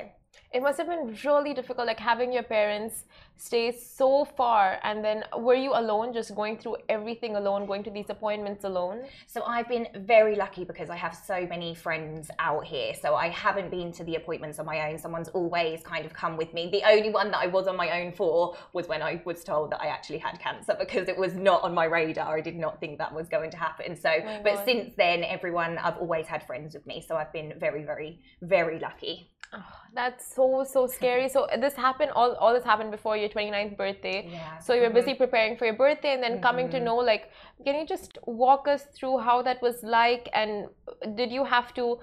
It 0.51 0.63
must 0.63 0.77
have 0.79 0.87
been 0.87 1.15
really 1.23 1.53
difficult, 1.53 1.85
like 1.85 1.99
having 1.99 2.33
your 2.33 2.43
parents 2.43 3.05
stay 3.37 3.71
so 3.71 4.25
far, 4.25 4.79
and 4.83 5.05
then 5.05 5.23
were 5.37 5.53
you 5.53 5.71
alone, 5.73 6.11
just 6.11 6.35
going 6.35 6.57
through 6.57 6.77
everything 6.89 7.35
alone, 7.35 7.65
going 7.65 7.83
to 7.83 7.91
these 7.91 8.09
appointments 8.09 8.63
alone? 8.63 9.03
So 9.27 9.43
I've 9.43 9.69
been 9.69 9.87
very 9.95 10.35
lucky 10.35 10.65
because 10.65 10.89
I 10.89 10.95
have 10.95 11.15
so 11.15 11.45
many 11.45 11.75
friends 11.75 12.29
out 12.39 12.65
here. 12.65 12.93
So 12.93 13.15
I 13.15 13.29
haven't 13.29 13.69
been 13.69 13.91
to 13.93 14.03
the 14.03 14.15
appointments 14.15 14.59
on 14.59 14.65
my 14.65 14.89
own. 14.89 14.97
Someone's 14.97 15.29
always 15.29 15.81
kind 15.83 16.05
of 16.05 16.13
come 16.13 16.35
with 16.35 16.53
me. 16.53 16.69
The 16.71 16.83
only 16.83 17.11
one 17.11 17.31
that 17.31 17.39
I 17.39 17.47
was 17.47 17.67
on 17.67 17.77
my 17.77 18.01
own 18.01 18.11
for 18.11 18.57
was 18.73 18.87
when 18.87 19.01
I 19.01 19.21
was 19.25 19.43
told 19.43 19.71
that 19.71 19.81
I 19.81 19.87
actually 19.87 20.17
had 20.17 20.39
cancer 20.39 20.75
because 20.77 21.07
it 21.07 21.17
was 21.17 21.35
not 21.35 21.63
on 21.63 21.73
my 21.73 21.85
radar. 21.85 22.37
I 22.37 22.41
did 22.41 22.57
not 22.57 22.79
think 22.79 22.97
that 22.97 23.13
was 23.13 23.29
going 23.29 23.51
to 23.51 23.57
happen. 23.57 23.95
So, 23.95 24.09
oh 24.09 24.25
my 24.25 24.41
but 24.43 24.55
God. 24.55 24.65
since 24.65 24.93
then, 24.97 25.23
everyone, 25.23 25.77
I've 25.77 25.97
always 25.97 26.27
had 26.27 26.45
friends 26.45 26.73
with 26.73 26.85
me. 26.85 27.05
So 27.07 27.15
I've 27.15 27.31
been 27.31 27.53
very, 27.57 27.83
very, 27.83 28.19
very 28.41 28.79
lucky. 28.79 29.29
Oh, 29.51 29.63
that's 29.95 30.28
so 30.35 30.63
so 30.63 30.85
scary. 30.87 31.27
So 31.29 31.47
this 31.65 31.75
happened 31.75 32.11
all 32.11 32.35
all 32.35 32.53
this 32.53 32.63
happened 32.71 32.91
before 32.91 33.15
your 33.17 33.29
29th 33.29 33.75
birthday. 33.77 34.17
Yeah. 34.29 34.57
So 34.59 34.73
you 34.73 34.81
were 34.87 34.95
busy 34.99 35.13
preparing 35.23 35.57
for 35.57 35.65
your 35.65 35.77
birthday 35.85 36.13
and 36.13 36.23
then 36.23 36.39
coming 36.47 36.69
to 36.69 36.77
Mhm. 36.79 36.83
know 36.89 36.97
like 37.11 37.29
can 37.65 37.75
you 37.79 37.85
just 37.85 38.17
walk 38.25 38.67
us 38.75 38.83
through 38.95 39.17
how 39.27 39.41
that 39.49 39.61
was 39.61 39.83
like 39.83 40.29
and 40.33 40.69
did 41.15 41.31
you 41.31 41.43
have 41.55 41.73
to 41.79 41.99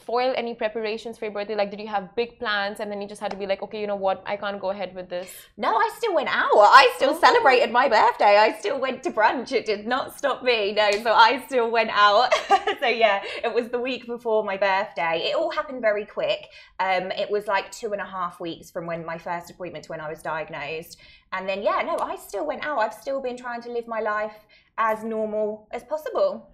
foil 0.00 0.32
any 0.36 0.54
preparations 0.54 1.18
for 1.18 1.24
your 1.26 1.32
birthday 1.34 1.54
like 1.54 1.70
did 1.70 1.80
you 1.80 1.86
have 1.88 2.14
big 2.16 2.38
plans 2.38 2.80
and 2.80 2.90
then 2.90 3.00
you 3.00 3.08
just 3.08 3.20
had 3.20 3.30
to 3.30 3.36
be 3.36 3.46
like 3.46 3.62
okay 3.62 3.80
you 3.80 3.86
know 3.86 3.96
what 3.96 4.22
I 4.26 4.36
can't 4.36 4.60
go 4.60 4.70
ahead 4.70 4.94
with 4.94 5.08
this. 5.08 5.30
No, 5.56 5.74
I 5.76 5.90
still 5.96 6.14
went 6.14 6.28
out. 6.28 6.50
I 6.54 6.92
still 6.96 7.14
Oh. 7.14 7.20
celebrated 7.20 7.70
my 7.70 7.88
birthday. 7.88 8.36
I 8.38 8.56
still 8.58 8.78
went 8.80 9.02
to 9.04 9.10
brunch. 9.10 9.52
It 9.52 9.66
did 9.66 9.86
not 9.86 10.16
stop 10.16 10.42
me. 10.42 10.72
No, 10.72 10.90
so 10.90 11.12
I 11.12 11.42
still 11.46 11.70
went 11.70 11.90
out. 11.92 12.32
so 12.80 12.86
yeah, 12.86 13.22
it 13.42 13.52
was 13.52 13.68
the 13.68 13.78
week 13.78 14.06
before 14.06 14.44
my 14.44 14.56
birthday. 14.56 15.28
It 15.30 15.36
all 15.36 15.50
happened 15.50 15.80
very 15.80 16.04
quick. 16.06 16.48
Um, 16.80 17.10
it 17.12 17.30
was 17.30 17.46
like 17.46 17.70
two 17.70 17.92
and 17.92 18.00
a 18.00 18.04
half 18.06 18.40
weeks 18.40 18.70
from 18.70 18.86
when 18.86 19.04
my 19.04 19.18
first 19.18 19.50
appointment 19.50 19.84
to 19.84 19.90
when 19.90 20.00
I 20.00 20.08
was 20.08 20.22
diagnosed. 20.22 20.98
And 21.32 21.48
then 21.48 21.62
yeah, 21.62 21.82
no, 21.84 21.96
I 21.98 22.16
still 22.16 22.46
went 22.46 22.64
out. 22.64 22.78
I've 22.78 22.94
still 22.94 23.20
been 23.20 23.36
trying 23.36 23.62
to 23.62 23.70
live 23.70 23.86
my 23.86 24.00
life 24.00 24.36
as 24.78 25.04
normal 25.04 25.68
as 25.72 25.84
possible. 25.84 26.50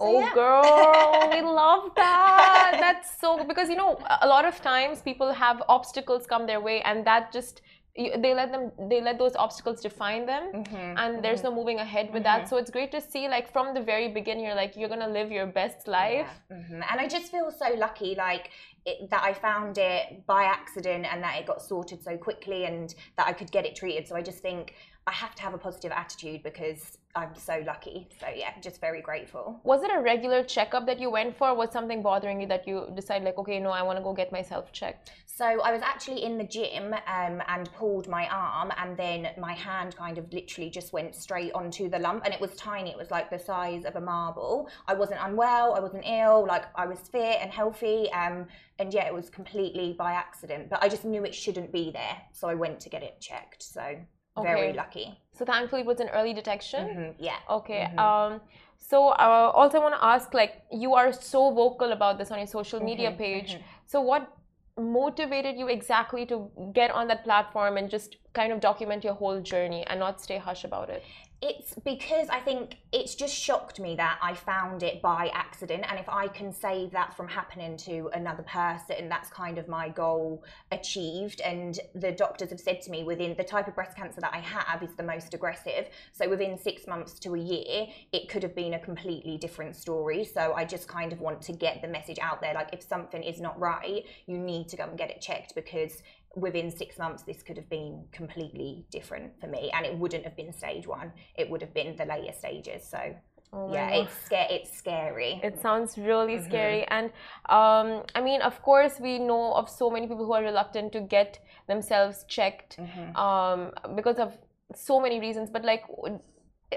So, 0.00 0.06
Oh, 0.06 0.18
yeah. 0.20 0.32
girl, 0.34 1.30
we 1.30 1.40
love 1.62 1.90
that. 1.96 2.78
That's 2.80 3.08
so 3.20 3.44
because 3.44 3.68
you 3.68 3.76
know 3.76 3.98
a 4.22 4.26
lot 4.26 4.44
of 4.44 4.60
times 4.60 5.00
people 5.02 5.32
have 5.32 5.62
obstacles 5.68 6.26
come 6.26 6.46
their 6.46 6.60
way, 6.60 6.80
and 6.82 7.06
that 7.06 7.32
just 7.32 7.62
you, 7.96 8.10
they 8.18 8.34
let 8.34 8.50
them 8.50 8.72
they 8.90 9.00
let 9.00 9.18
those 9.18 9.36
obstacles 9.36 9.80
define 9.80 10.26
them, 10.26 10.50
Mhm, 10.52 10.94
and 11.02 11.22
there's 11.24 11.40
mhm. 11.40 11.44
no 11.44 11.54
moving 11.54 11.78
ahead 11.78 12.12
with 12.12 12.24
that. 12.24 12.48
So 12.48 12.56
it's 12.56 12.70
great 12.72 12.90
to 12.90 13.00
see 13.00 13.28
like 13.28 13.52
from 13.52 13.72
the 13.72 13.80
very 13.80 14.08
beginning, 14.08 14.44
you're 14.46 14.56
like 14.64 14.74
you're 14.76 14.88
gonna 14.88 15.08
live 15.18 15.30
your 15.30 15.46
best 15.46 15.86
life. 15.86 16.32
Yeah. 16.50 16.56
Mhm. 16.56 16.82
And 16.90 17.00
I 17.00 17.06
just 17.06 17.30
feel 17.30 17.52
so 17.52 17.68
lucky, 17.86 18.16
like 18.16 18.50
it, 18.84 19.08
that 19.10 19.22
I 19.22 19.32
found 19.32 19.78
it 19.78 20.26
by 20.26 20.42
accident 20.44 21.06
and 21.10 21.22
that 21.22 21.38
it 21.38 21.46
got 21.46 21.62
sorted 21.62 22.02
so 22.02 22.16
quickly 22.18 22.64
and 22.64 22.92
that 23.16 23.26
I 23.28 23.32
could 23.32 23.50
get 23.52 23.64
it 23.64 23.76
treated. 23.76 24.08
So 24.08 24.16
I 24.16 24.22
just 24.22 24.40
think 24.40 24.74
I 25.06 25.12
have 25.12 25.34
to 25.34 25.42
have 25.42 25.54
a 25.54 25.58
positive 25.58 25.92
attitude 25.92 26.42
because 26.42 26.98
I'm 27.14 27.34
so 27.36 27.62
lucky. 27.66 28.08
So 28.18 28.26
yeah, 28.34 28.52
just 28.60 28.80
very 28.80 29.02
grateful. 29.02 29.60
Was 29.62 29.82
it 29.82 29.90
a 29.94 30.00
regular 30.00 30.42
checkup 30.42 30.86
that 30.86 30.98
you 30.98 31.10
went 31.10 31.36
for? 31.36 31.54
Was 31.54 31.70
something 31.72 32.02
bothering 32.02 32.40
you 32.40 32.46
that 32.48 32.66
you 32.66 32.90
decided 32.94 33.24
like 33.24 33.38
okay, 33.38 33.60
no, 33.60 33.70
I 33.70 33.82
want 33.82 33.98
to 33.98 34.02
go 34.02 34.14
get 34.14 34.32
myself 34.32 34.72
checked? 34.72 35.12
So 35.26 35.44
I 35.44 35.72
was 35.72 35.82
actually 35.82 36.22
in 36.22 36.38
the 36.38 36.44
gym 36.44 36.94
um, 36.94 37.42
and 37.48 37.70
pulled 37.74 38.08
my 38.08 38.28
arm, 38.28 38.72
and 38.78 38.96
then 38.96 39.28
my 39.38 39.52
hand 39.52 39.96
kind 39.96 40.16
of 40.16 40.32
literally 40.32 40.70
just 40.70 40.92
went 40.92 41.14
straight 41.14 41.52
onto 41.52 41.88
the 41.88 41.98
lump, 41.98 42.24
and 42.24 42.32
it 42.32 42.40
was 42.40 42.54
tiny. 42.54 42.90
It 42.90 42.96
was 42.96 43.10
like 43.10 43.30
the 43.30 43.38
size 43.38 43.84
of 43.84 43.96
a 43.96 44.00
marble. 44.00 44.68
I 44.86 44.94
wasn't 44.94 45.20
unwell. 45.22 45.74
I 45.74 45.80
wasn't 45.80 46.04
ill. 46.06 46.46
Like 46.46 46.64
I 46.76 46.86
was 46.86 47.00
fit 47.00 47.38
and 47.40 47.52
healthy. 47.52 48.10
Um, 48.12 48.46
and 48.78 48.92
yeah, 48.94 49.06
it 49.06 49.14
was 49.14 49.28
completely 49.28 49.94
by 49.98 50.12
accident. 50.12 50.70
But 50.70 50.82
I 50.82 50.88
just 50.88 51.04
knew 51.04 51.24
it 51.24 51.34
shouldn't 51.34 51.72
be 51.72 51.90
there, 51.92 52.16
so 52.32 52.48
I 52.48 52.54
went 52.54 52.80
to 52.80 52.88
get 52.88 53.02
it 53.02 53.20
checked. 53.20 53.62
So 53.62 53.96
very 54.42 54.68
Okay. 54.68 54.76
lucky. 54.76 55.18
So 55.32 55.44
thankfully, 55.44 55.82
it 55.82 55.86
was 55.86 56.00
an 56.00 56.08
early 56.08 56.32
detection. 56.34 56.86
Mhm, 56.88 57.14
Yeah. 57.18 57.38
Okay. 57.48 57.86
Mhm. 57.92 57.98
Um, 57.98 58.40
so 58.78 59.08
uh, 59.08 59.50
also, 59.54 59.78
I 59.78 59.82
want 59.82 59.94
to 59.94 60.04
ask, 60.04 60.34
like, 60.34 60.62
you 60.70 60.94
are 60.94 61.12
so 61.12 61.50
vocal 61.52 61.92
about 61.92 62.18
this 62.18 62.30
on 62.30 62.38
your 62.38 62.46
social 62.46 62.80
media 62.80 63.10
Mhm, 63.10 63.18
page. 63.18 63.54
mhm. 63.54 63.62
So, 63.86 64.00
what 64.00 64.28
motivated 64.76 65.56
you 65.56 65.68
exactly 65.68 66.26
to 66.26 66.50
get 66.72 66.90
on 66.90 67.06
that 67.08 67.24
platform 67.24 67.76
and 67.76 67.88
just 67.88 68.16
kind 68.34 68.52
of 68.52 68.60
document 68.60 69.04
your 69.04 69.14
whole 69.14 69.40
journey 69.40 69.84
and 69.86 69.98
not 69.98 70.20
stay 70.20 70.38
hush 70.38 70.64
about 70.64 70.90
it? 70.90 71.02
It's 71.46 71.74
because 71.84 72.28
I 72.30 72.40
think 72.40 72.76
it's 72.90 73.14
just 73.14 73.34
shocked 73.34 73.78
me 73.78 73.96
that 73.96 74.18
I 74.22 74.32
found 74.34 74.82
it 74.82 75.02
by 75.02 75.30
accident. 75.34 75.84
And 75.90 75.98
if 75.98 76.08
I 76.08 76.26
can 76.26 76.50
save 76.50 76.90
that 76.92 77.14
from 77.14 77.28
happening 77.28 77.76
to 77.78 78.08
another 78.14 78.44
person, 78.44 79.10
that's 79.10 79.28
kind 79.28 79.58
of 79.58 79.68
my 79.68 79.90
goal 79.90 80.42
achieved. 80.72 81.42
And 81.42 81.78
the 81.94 82.12
doctors 82.12 82.48
have 82.48 82.60
said 82.60 82.80
to 82.82 82.90
me 82.90 83.04
within 83.04 83.34
the 83.36 83.44
type 83.44 83.68
of 83.68 83.74
breast 83.74 83.94
cancer 83.94 84.22
that 84.22 84.32
I 84.32 84.38
have 84.38 84.82
is 84.82 84.94
the 84.96 85.02
most 85.02 85.34
aggressive. 85.34 85.90
So 86.12 86.30
within 86.30 86.56
six 86.56 86.86
months 86.86 87.18
to 87.20 87.34
a 87.34 87.38
year, 87.38 87.88
it 88.12 88.30
could 88.30 88.42
have 88.42 88.54
been 88.54 88.74
a 88.74 88.78
completely 88.78 89.36
different 89.36 89.76
story. 89.76 90.24
So 90.24 90.54
I 90.54 90.64
just 90.64 90.88
kind 90.88 91.12
of 91.12 91.20
want 91.20 91.42
to 91.42 91.52
get 91.52 91.82
the 91.82 91.88
message 91.88 92.18
out 92.22 92.40
there 92.40 92.54
like, 92.54 92.70
if 92.72 92.82
something 92.82 93.22
is 93.22 93.38
not 93.38 93.60
right, 93.60 94.06
you 94.26 94.38
need 94.38 94.68
to 94.68 94.78
go 94.78 94.84
and 94.84 94.96
get 94.96 95.10
it 95.10 95.20
checked 95.20 95.54
because 95.54 96.02
within 96.36 96.70
six 96.70 96.98
months 96.98 97.22
this 97.22 97.42
could 97.42 97.56
have 97.56 97.68
been 97.68 98.04
completely 98.12 98.84
different 98.90 99.32
for 99.40 99.46
me 99.46 99.70
and 99.74 99.86
it 99.86 99.96
wouldn't 99.98 100.24
have 100.24 100.36
been 100.36 100.52
stage 100.52 100.86
one 100.86 101.12
it 101.36 101.48
would 101.50 101.60
have 101.60 101.72
been 101.74 101.94
the 101.96 102.04
later 102.04 102.32
stages 102.32 102.84
so 102.88 103.14
Oh 103.56 103.72
yeah 103.72 103.88
God. 103.90 104.00
it's 104.08 104.16
scary 104.24 104.54
it's 104.56 104.76
scary 104.76 105.40
It 105.44 105.60
sounds 105.60 105.96
really 105.96 106.38
Mhm. 106.38 106.44
scary. 106.44 106.82
And 106.96 107.06
um, 107.48 108.02
I 108.16 108.20
mean, 108.20 108.40
of 108.42 108.60
course, 108.62 108.98
we 108.98 109.18
know 109.20 109.52
of 109.54 109.68
so 109.70 109.90
many 109.90 110.08
people 110.08 110.24
who 110.26 110.32
are 110.32 110.42
reluctant 110.42 110.92
to 110.96 111.00
get 111.00 111.38
themselves 111.68 112.24
checked 112.36 112.78
Mhm. 112.78 113.16
um, 113.26 113.60
because 113.94 114.18
of 114.18 114.36
so 114.74 114.98
many 114.98 115.20
reasons. 115.20 115.50
But, 115.50 115.62
like, 115.64 115.84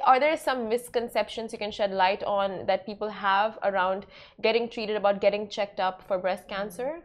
are 0.04 0.20
there 0.20 0.38
some 0.38 0.70
misconceptions 0.70 1.52
you 1.54 1.58
can 1.58 1.72
shed 1.72 1.91
light 1.91 2.24
on 2.24 2.65
that 2.67 2.86
people 2.86 3.10
have 3.10 3.58
around 3.63 4.06
getting 4.41 4.70
treated, 4.70 4.96
about 4.96 5.20
getting 5.20 5.50
checked 5.50 5.80
up 5.80 6.04
for 6.08 6.17
breast 6.20 6.48
cancer? 6.48 7.02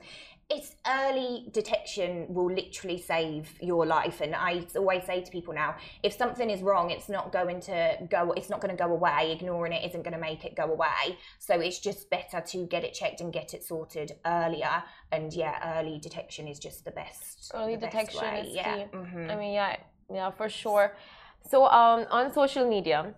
It's 0.55 0.75
early 0.87 1.47
detection 1.53 2.27
will 2.29 2.51
literally 2.53 2.99
save 3.01 3.45
your 3.61 3.85
life 3.87 4.21
and 4.21 4.35
i 4.35 4.62
always 4.77 5.03
say 5.05 5.21
to 5.23 5.31
people 5.31 5.55
now 5.55 5.75
if 6.03 6.12
something 6.12 6.49
is 6.51 6.61
wrong 6.62 6.91
it's 6.91 7.09
not 7.09 7.33
going 7.33 7.61
to 7.61 7.97
go 8.11 8.33
it's 8.33 8.51
not 8.51 8.61
going 8.61 8.75
to 8.77 8.81
go 8.85 8.91
away 8.93 9.33
ignoring 9.33 9.73
it 9.73 9.83
isn't 9.88 10.03
going 10.03 10.12
to 10.12 10.21
make 10.21 10.45
it 10.45 10.55
go 10.55 10.65
away 10.65 11.17
so 11.38 11.53
it's 11.67 11.79
just 11.79 12.11
better 12.11 12.41
to 12.41 12.67
get 12.67 12.85
it 12.85 12.93
checked 12.93 13.21
and 13.23 13.33
get 13.33 13.55
it 13.55 13.62
sorted 13.65 14.12
earlier 14.27 14.83
and 15.11 15.33
yeah 15.33 15.79
early 15.79 15.99
detection 15.99 16.47
is 16.47 16.59
just 16.59 16.85
the 16.85 16.91
best 16.91 17.51
Early 17.55 17.77
the 17.77 17.87
best 17.87 17.93
detection 17.93 18.23
way. 18.23 18.41
is 18.41 18.55
yeah 18.55 18.77
key. 18.77 18.85
Mhm. 18.97 19.31
I 19.31 19.35
mean, 19.37 19.53
yeah, 19.53 19.77
yeah, 20.12 20.31
for 20.31 20.49
sure. 20.49 20.95
So, 21.51 21.67
um, 21.67 22.07
on 22.11 22.33
social 22.33 22.67
media, 22.69 23.15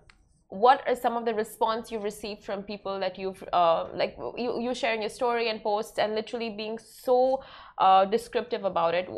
what 0.55 0.81
are 0.87 0.95
some 0.95 1.17
of 1.17 1.25
the 1.25 1.33
response 1.33 1.91
you've 1.91 2.03
received 2.03 2.43
from 2.43 2.63
people 2.63 2.99
that 2.99 3.17
you've 3.17 3.43
uh, 3.51 3.87
like 3.93 4.17
you, 4.37 4.59
you 4.61 4.73
sharing 4.73 5.01
your 5.01 5.09
story 5.09 5.49
and 5.49 5.61
posts 5.61 5.99
and 5.99 6.15
literally 6.15 6.49
being 6.49 6.79
so 6.79 7.43
uh, 7.77 8.05
descriptive 8.05 8.63
about 8.63 8.93
it? 8.93 9.09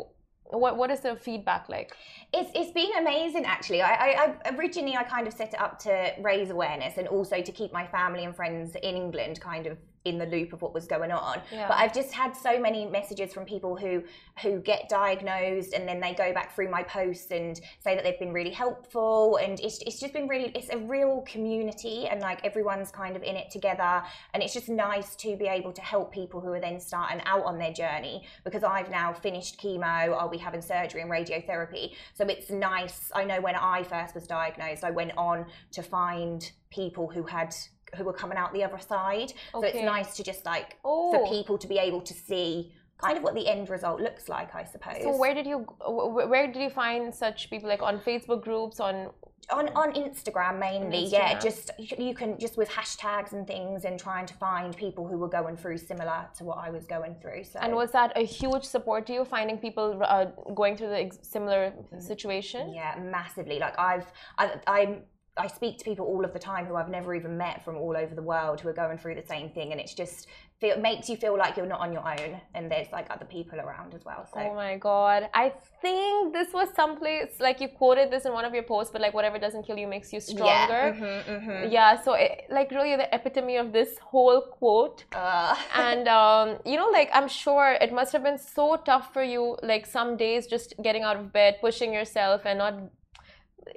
What 0.50 0.76
what 0.76 0.90
is 0.90 1.00
the 1.00 1.14
feedback 1.16 1.68
like? 1.68 1.92
It's 2.32 2.50
it's 2.54 2.72
been 2.72 2.90
amazing 2.98 3.44
actually. 3.44 3.82
I, 3.82 3.92
I, 3.92 4.34
I 4.44 4.56
originally 4.56 4.96
I 4.96 5.04
kind 5.04 5.26
of 5.26 5.32
set 5.32 5.54
it 5.54 5.60
up 5.60 5.78
to 5.80 6.12
raise 6.20 6.50
awareness 6.50 6.96
and 6.96 7.06
also 7.06 7.40
to 7.42 7.52
keep 7.52 7.72
my 7.72 7.86
family 7.86 8.24
and 8.24 8.34
friends 8.34 8.74
in 8.74 8.96
England 8.96 9.40
kind 9.40 9.66
of 9.66 9.76
in 10.04 10.18
the 10.18 10.26
loop 10.26 10.52
of 10.52 10.62
what 10.62 10.72
was 10.72 10.86
going 10.86 11.10
on. 11.10 11.40
Yeah. 11.52 11.68
But 11.68 11.78
I've 11.78 11.92
just 11.92 12.12
had 12.12 12.36
so 12.36 12.58
many 12.58 12.86
messages 12.86 13.32
from 13.32 13.44
people 13.44 13.76
who 13.76 14.02
who 14.42 14.60
get 14.60 14.88
diagnosed 14.88 15.72
and 15.74 15.88
then 15.88 16.00
they 16.00 16.14
go 16.14 16.32
back 16.32 16.54
through 16.54 16.70
my 16.70 16.82
posts 16.82 17.30
and 17.30 17.60
say 17.80 17.94
that 17.94 18.04
they've 18.04 18.18
been 18.18 18.32
really 18.32 18.50
helpful 18.50 19.36
and 19.36 19.58
it's 19.60 19.80
it's 19.82 20.00
just 20.00 20.12
been 20.12 20.28
really 20.28 20.52
it's 20.54 20.70
a 20.70 20.78
real 20.78 21.22
community 21.22 22.06
and 22.06 22.20
like 22.20 22.44
everyone's 22.44 22.90
kind 22.90 23.16
of 23.16 23.22
in 23.22 23.36
it 23.36 23.50
together 23.50 24.02
and 24.34 24.42
it's 24.42 24.54
just 24.54 24.68
nice 24.68 25.16
to 25.16 25.36
be 25.36 25.46
able 25.46 25.72
to 25.72 25.82
help 25.82 26.12
people 26.12 26.40
who 26.40 26.52
are 26.52 26.60
then 26.60 26.78
starting 26.80 27.20
out 27.26 27.44
on 27.44 27.58
their 27.58 27.72
journey 27.72 28.24
because 28.44 28.62
I've 28.62 28.90
now 28.90 29.12
finished 29.12 29.60
chemo, 29.60 30.16
I'll 30.16 30.28
be 30.28 30.38
having 30.38 30.62
surgery 30.62 31.02
and 31.02 31.10
radiotherapy. 31.10 31.94
So 32.14 32.24
it's 32.26 32.50
nice. 32.50 33.10
I 33.14 33.24
know 33.24 33.40
when 33.40 33.56
I 33.56 33.82
first 33.82 34.14
was 34.14 34.26
diagnosed, 34.26 34.84
I 34.84 34.90
went 34.90 35.12
on 35.16 35.46
to 35.72 35.82
find 35.82 36.50
people 36.70 37.08
who 37.08 37.24
had 37.24 37.54
who 37.96 38.04
were 38.04 38.12
coming 38.12 38.38
out 38.38 38.52
the 38.52 38.64
other 38.64 38.78
side. 38.78 39.32
So 39.52 39.62
it's 39.62 39.82
nice 39.82 40.16
to 40.16 40.22
just 40.22 40.44
like 40.44 40.76
Oh. 40.84 41.12
for 41.12 41.28
people 41.32 41.56
to 41.58 41.66
be 41.66 41.78
able 41.78 42.00
to 42.02 42.14
see 42.14 42.72
kind 42.98 43.16
of 43.16 43.22
what 43.22 43.34
the 43.34 43.46
end 43.46 43.70
result 43.70 44.00
looks 44.00 44.28
like, 44.28 44.54
I 44.54 44.64
suppose. 44.64 45.02
So 45.02 45.16
where 45.16 45.32
did 45.34 45.46
you 45.46 45.58
wh- 45.80 46.10
wh- 46.14 46.28
where 46.32 46.46
did 46.50 46.60
you 46.60 46.70
find 46.70 47.14
such 47.14 47.48
people 47.48 47.68
like 47.68 47.82
on 47.82 48.00
Facebook 48.00 48.42
groups 48.42 48.80
on 48.80 49.10
on 49.50 49.68
on 49.82 49.92
Instagram 49.94 50.58
mainly, 50.58 51.04
yeah. 51.06 51.38
Instagram. 51.38 51.42
Just 51.42 51.70
you 51.78 52.06
you 52.08 52.14
can 52.14 52.38
just 52.38 52.56
with 52.58 52.68
hashtags 52.68 53.32
and 53.32 53.46
things 53.46 53.84
and 53.84 53.98
trying 53.98 54.26
to 54.26 54.34
find 54.34 54.76
people 54.76 55.06
who 55.06 55.16
were 55.16 55.28
going 55.28 55.56
through 55.56 55.78
similar 55.78 56.28
to 56.38 56.44
what 56.44 56.58
I 56.58 56.70
was 56.70 56.86
going 56.86 57.14
through. 57.22 57.44
So 57.44 57.58
and 57.60 57.74
was 57.74 57.90
that 57.92 58.12
a 58.16 58.24
huge 58.24 58.64
support 58.64 59.06
to 59.06 59.12
you 59.14 59.24
finding 59.24 59.56
people 59.58 60.02
uh, 60.04 60.26
going 60.54 60.76
through 60.76 60.88
the 60.90 61.16
similar 61.22 61.72
situation? 62.00 62.74
Yeah, 62.74 62.98
massively. 63.00 63.58
Like 63.58 63.78
I've, 63.78 64.06
I, 64.38 64.44
I'm, 64.66 65.02
I 65.38 65.46
speak 65.46 65.78
to 65.78 65.84
people 65.84 66.06
all 66.06 66.24
of 66.24 66.32
the 66.32 66.38
time 66.38 66.66
who 66.66 66.74
I've 66.74 66.88
never 66.88 67.14
even 67.14 67.36
met 67.38 67.64
from 67.64 67.76
all 67.76 67.96
over 67.96 68.14
the 68.14 68.22
world 68.22 68.60
who 68.60 68.68
are 68.68 68.72
going 68.84 68.98
through 68.98 69.14
the 69.14 69.26
same 69.26 69.50
thing, 69.50 69.72
and 69.72 69.80
it's 69.80 69.94
just 69.94 70.26
feel, 70.60 70.76
makes 70.78 71.08
you 71.08 71.16
feel 71.16 71.36
like 71.38 71.56
you're 71.56 71.66
not 71.66 71.80
on 71.80 71.92
your 71.92 72.06
own, 72.06 72.40
and 72.54 72.70
there's 72.70 72.90
like 72.92 73.06
other 73.10 73.24
people 73.24 73.58
around 73.60 73.94
as 73.94 74.04
well. 74.04 74.26
So 74.32 74.40
Oh 74.40 74.54
my 74.54 74.76
god. 74.76 75.28
I 75.34 75.52
think 75.80 76.32
this 76.32 76.52
was 76.52 76.68
someplace 76.74 77.38
like 77.40 77.60
you 77.60 77.68
quoted 77.68 78.10
this 78.10 78.24
in 78.24 78.32
one 78.32 78.44
of 78.44 78.52
your 78.54 78.64
posts, 78.64 78.92
but 78.92 79.00
like 79.00 79.14
whatever 79.14 79.38
doesn't 79.38 79.64
kill 79.64 79.78
you 79.78 79.86
makes 79.86 80.12
you 80.12 80.20
stronger. 80.20 80.48
Yeah. 80.48 80.92
mhm, 80.92 81.24
mhm. 81.24 81.72
Yeah, 81.72 82.02
so 82.02 82.14
it, 82.14 82.44
like 82.50 82.70
really 82.70 82.96
the 82.96 83.08
epitome 83.14 83.56
of 83.56 83.72
this 83.72 83.98
whole 83.98 84.40
quote. 84.40 85.04
Uh, 85.12 85.54
and 85.74 86.08
um, 86.08 86.58
you 86.64 86.76
know, 86.76 86.88
like 86.90 87.10
I'm 87.12 87.28
sure 87.28 87.76
it 87.80 87.92
must 87.92 88.12
have 88.12 88.24
been 88.24 88.38
so 88.38 88.76
tough 88.84 89.12
for 89.12 89.22
you, 89.22 89.56
like 89.62 89.86
some 89.86 90.16
days 90.16 90.46
just 90.46 90.74
getting 90.82 91.02
out 91.04 91.16
of 91.16 91.32
bed, 91.32 91.58
pushing 91.60 91.92
yourself, 91.92 92.42
and 92.44 92.58
not 92.58 92.74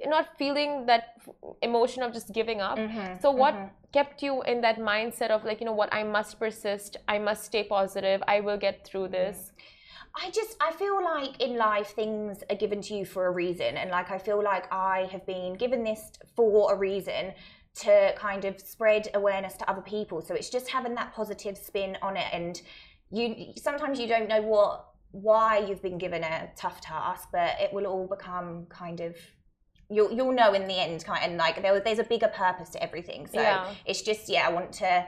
not 0.06 0.36
feeling 0.38 0.86
that 0.86 1.04
emotion 1.62 2.02
of 2.02 2.12
just 2.12 2.32
giving 2.32 2.60
up. 2.60 2.78
mhm, 2.78 3.20
So 3.20 3.30
what 3.30 3.54
mhm. 3.54 3.70
kept 3.92 4.22
you 4.22 4.42
in 4.42 4.60
that 4.62 4.78
mindset 4.78 5.30
of 5.30 5.44
like, 5.44 5.60
you 5.60 5.66
know 5.66 5.72
what, 5.72 5.92
I 5.92 6.02
must 6.02 6.38
persist, 6.38 6.96
I 7.08 7.18
must 7.18 7.44
stay 7.44 7.64
positive, 7.64 8.22
I 8.26 8.40
will 8.40 8.58
get 8.58 8.84
through 8.86 9.08
this. 9.08 9.52
I 10.14 10.30
just 10.30 10.56
I 10.60 10.72
feel 10.72 11.02
like 11.02 11.40
in 11.40 11.56
life 11.56 11.94
things 11.94 12.44
are 12.50 12.56
given 12.56 12.82
to 12.82 12.94
you 12.94 13.04
for 13.06 13.26
a 13.26 13.30
reason 13.30 13.78
and 13.78 13.90
like 13.90 14.10
I 14.10 14.18
feel 14.18 14.42
like 14.42 14.70
I 14.70 15.08
have 15.10 15.24
been 15.26 15.54
given 15.54 15.84
this 15.84 16.12
for 16.36 16.72
a 16.74 16.76
reason 16.76 17.32
to 17.76 18.12
kind 18.16 18.44
of 18.44 18.60
spread 18.60 19.08
awareness 19.14 19.54
to 19.54 19.70
other 19.70 19.80
people 19.80 20.20
so 20.20 20.34
it's 20.34 20.50
just 20.50 20.68
having 20.68 20.94
that 20.96 21.14
positive 21.14 21.56
spin 21.56 21.96
on 22.02 22.18
it 22.18 22.26
and 22.30 22.60
you 23.10 23.54
sometimes 23.56 23.98
you 23.98 24.06
don't 24.06 24.28
know 24.28 24.42
what 24.42 24.84
why 25.12 25.58
you've 25.58 25.80
been 25.82 25.96
given 25.96 26.22
a 26.22 26.50
tough 26.56 26.82
task 26.82 27.28
but 27.32 27.58
it 27.58 27.72
will 27.72 27.86
all 27.86 28.06
become 28.06 28.66
kind 28.68 29.00
of 29.00 29.16
you'll 29.92 30.12
you'll 30.12 30.32
know 30.32 30.52
in 30.54 30.66
the 30.66 30.78
end 30.86 31.04
kind 31.04 31.22
of, 31.22 31.28
and 31.28 31.38
like 31.38 31.60
there, 31.62 31.78
there's 31.80 31.98
a 31.98 32.04
bigger 32.04 32.28
purpose 32.28 32.70
to 32.70 32.82
everything 32.82 33.26
so 33.26 33.40
Yeah. 33.40 33.72
it's 33.84 34.02
just 34.02 34.28
yeah 34.28 34.48
I 34.48 34.52
want 34.52 34.72
to 34.74 35.06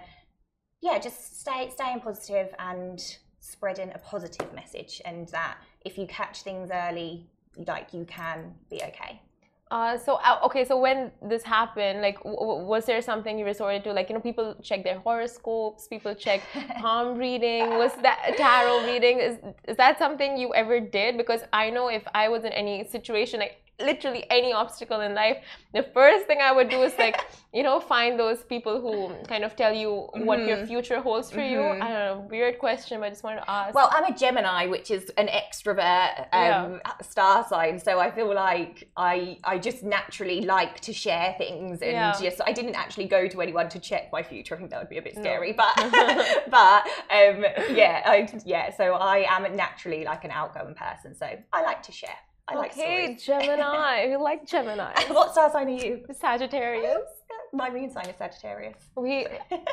yeah, 0.85 0.99
just 0.99 1.41
stay 1.41 1.71
staying 1.71 2.01
positive 2.01 2.55
and 2.59 3.03
spreading 3.41 3.91
a 3.95 3.99
positive 3.99 4.53
message, 4.55 5.01
and 5.07 5.27
that 5.29 5.57
if 5.85 5.97
you 5.97 6.07
catch 6.07 6.43
things 6.43 6.71
early, 6.71 7.27
like 7.67 7.95
you 7.95 8.05
can 8.05 8.53
be 8.71 8.83
okay. 8.91 9.23
Uh, 9.71 9.97
so 9.97 10.17
uh, 10.23 10.39
okay, 10.45 10.63
so 10.63 10.79
when 10.79 11.11
this 11.23 11.43
happened, 11.43 12.03
like, 12.03 12.19
was 12.23 12.85
there 12.85 13.01
something 13.01 13.39
you 13.39 13.47
resorted 13.47 13.83
to? 13.85 13.95
Like, 13.95 14.11
you 14.11 14.15
know, 14.15 14.21
people 14.21 14.57
check 14.63 14.85
their 14.85 14.99
horoscopes, 14.99 15.89
people 15.89 16.15
check 16.15 16.43
palm 16.77 17.17
reading. 17.17 17.79
Was 17.79 17.93
that 18.03 18.35
tarot 18.37 18.85
reading? 18.85 19.21
Is 19.21 19.39
is 19.67 19.79
that 19.79 19.99
something 19.99 20.37
you 20.37 20.53
ever 20.53 20.81
did? 20.81 21.17
Because 21.17 21.41
I 21.51 21.71
know 21.71 21.89
if 21.89 22.07
I 22.15 22.29
was 22.29 22.45
in 22.45 22.53
any 22.53 22.85
situation, 22.87 23.41
like 23.41 23.57
literally 23.81 24.25
any 24.31 24.53
obstacle 24.53 25.01
in 25.01 25.15
life, 25.15 25.39
the 25.73 25.83
first 25.83 26.27
thing 26.27 26.39
I 26.41 26.53
would 26.53 26.69
do 26.69 26.83
is 26.83 26.97
like, 26.99 27.21
you 27.53 27.63
know, 27.63 27.81
find 27.81 28.19
those 28.19 28.43
people 28.45 28.81
who 28.81 29.13
kind 29.27 29.45
of 29.45 29.57
tell 29.57 29.73
you 29.73 30.09
what 30.15 30.39
your 30.47 30.59
Mhm. 30.59 30.67
future 30.69 31.01
holds 31.01 31.31
for 31.31 31.41
you. 31.41 31.59
Mhm. 31.59 31.83
I 31.83 31.89
don't 31.89 32.07
know, 32.21 32.27
weird 32.31 32.59
question, 32.59 33.01
but 33.01 33.07
I 33.07 33.11
just 33.11 33.25
wanted 33.25 33.41
to 33.43 33.51
ask. 33.51 33.75
Well, 33.75 33.91
I'm 33.93 34.05
a 34.05 34.15
Gemini, 34.17 34.67
which 34.67 34.91
is 34.91 35.11
an 35.17 35.29
extrovert 35.29 36.27
um, 36.33 36.81
star 37.03 37.45
sign, 37.49 37.79
so 37.79 37.99
I 37.99 38.11
feel 38.11 38.33
like 38.35 38.89
I 38.97 39.39
I 39.45 39.59
just 39.59 39.83
naturally 39.83 40.41
like 40.43 40.81
to 40.81 40.93
share 40.93 41.35
things, 41.39 41.83
and 41.83 41.93
Yeah. 41.93 42.13
just 42.21 42.41
I 42.47 42.53
didn't 42.53 42.75
actually 42.77 43.07
go 43.09 43.27
to 43.29 43.41
anyone 43.41 43.69
to 43.71 43.79
check 43.81 44.13
my 44.13 44.23
future. 44.23 44.55
I 44.55 44.59
think 44.59 44.71
that 44.71 44.79
would 44.81 44.89
be 44.89 44.99
a 44.99 45.03
bit 45.03 45.17
No. 45.17 45.23
scary, 45.23 45.53
but 45.53 45.75
but 46.51 46.87
um, 47.11 47.45
yeah, 47.75 48.03
I, 48.05 48.29
yeah. 48.45 48.71
So 48.77 48.95
I 48.95 49.27
am 49.29 49.57
naturally 49.57 50.05
like 50.05 50.25
an 50.25 50.31
outgoing 50.31 50.75
person, 50.75 51.15
so 51.15 51.27
I 51.53 51.63
like 51.63 51.83
to 51.85 51.93
share. 51.93 52.19
I 52.49 52.57
like 52.57 52.73
okay, 52.73 53.17
stories. 53.19 53.47
Gemini. 53.47 54.09
We 54.09 54.17
like 54.17 54.47
Gemini. 54.47 54.93
what 55.09 55.33
star 55.33 55.51
sign 55.51 55.69
are 55.69 55.71
you? 55.71 56.05
Sagittarius. 56.13 57.09
My 57.53 57.71
moon 57.71 57.91
sign 57.91 58.07
is 58.07 58.17
Sagittarius. 58.17 58.77
We 58.97 59.27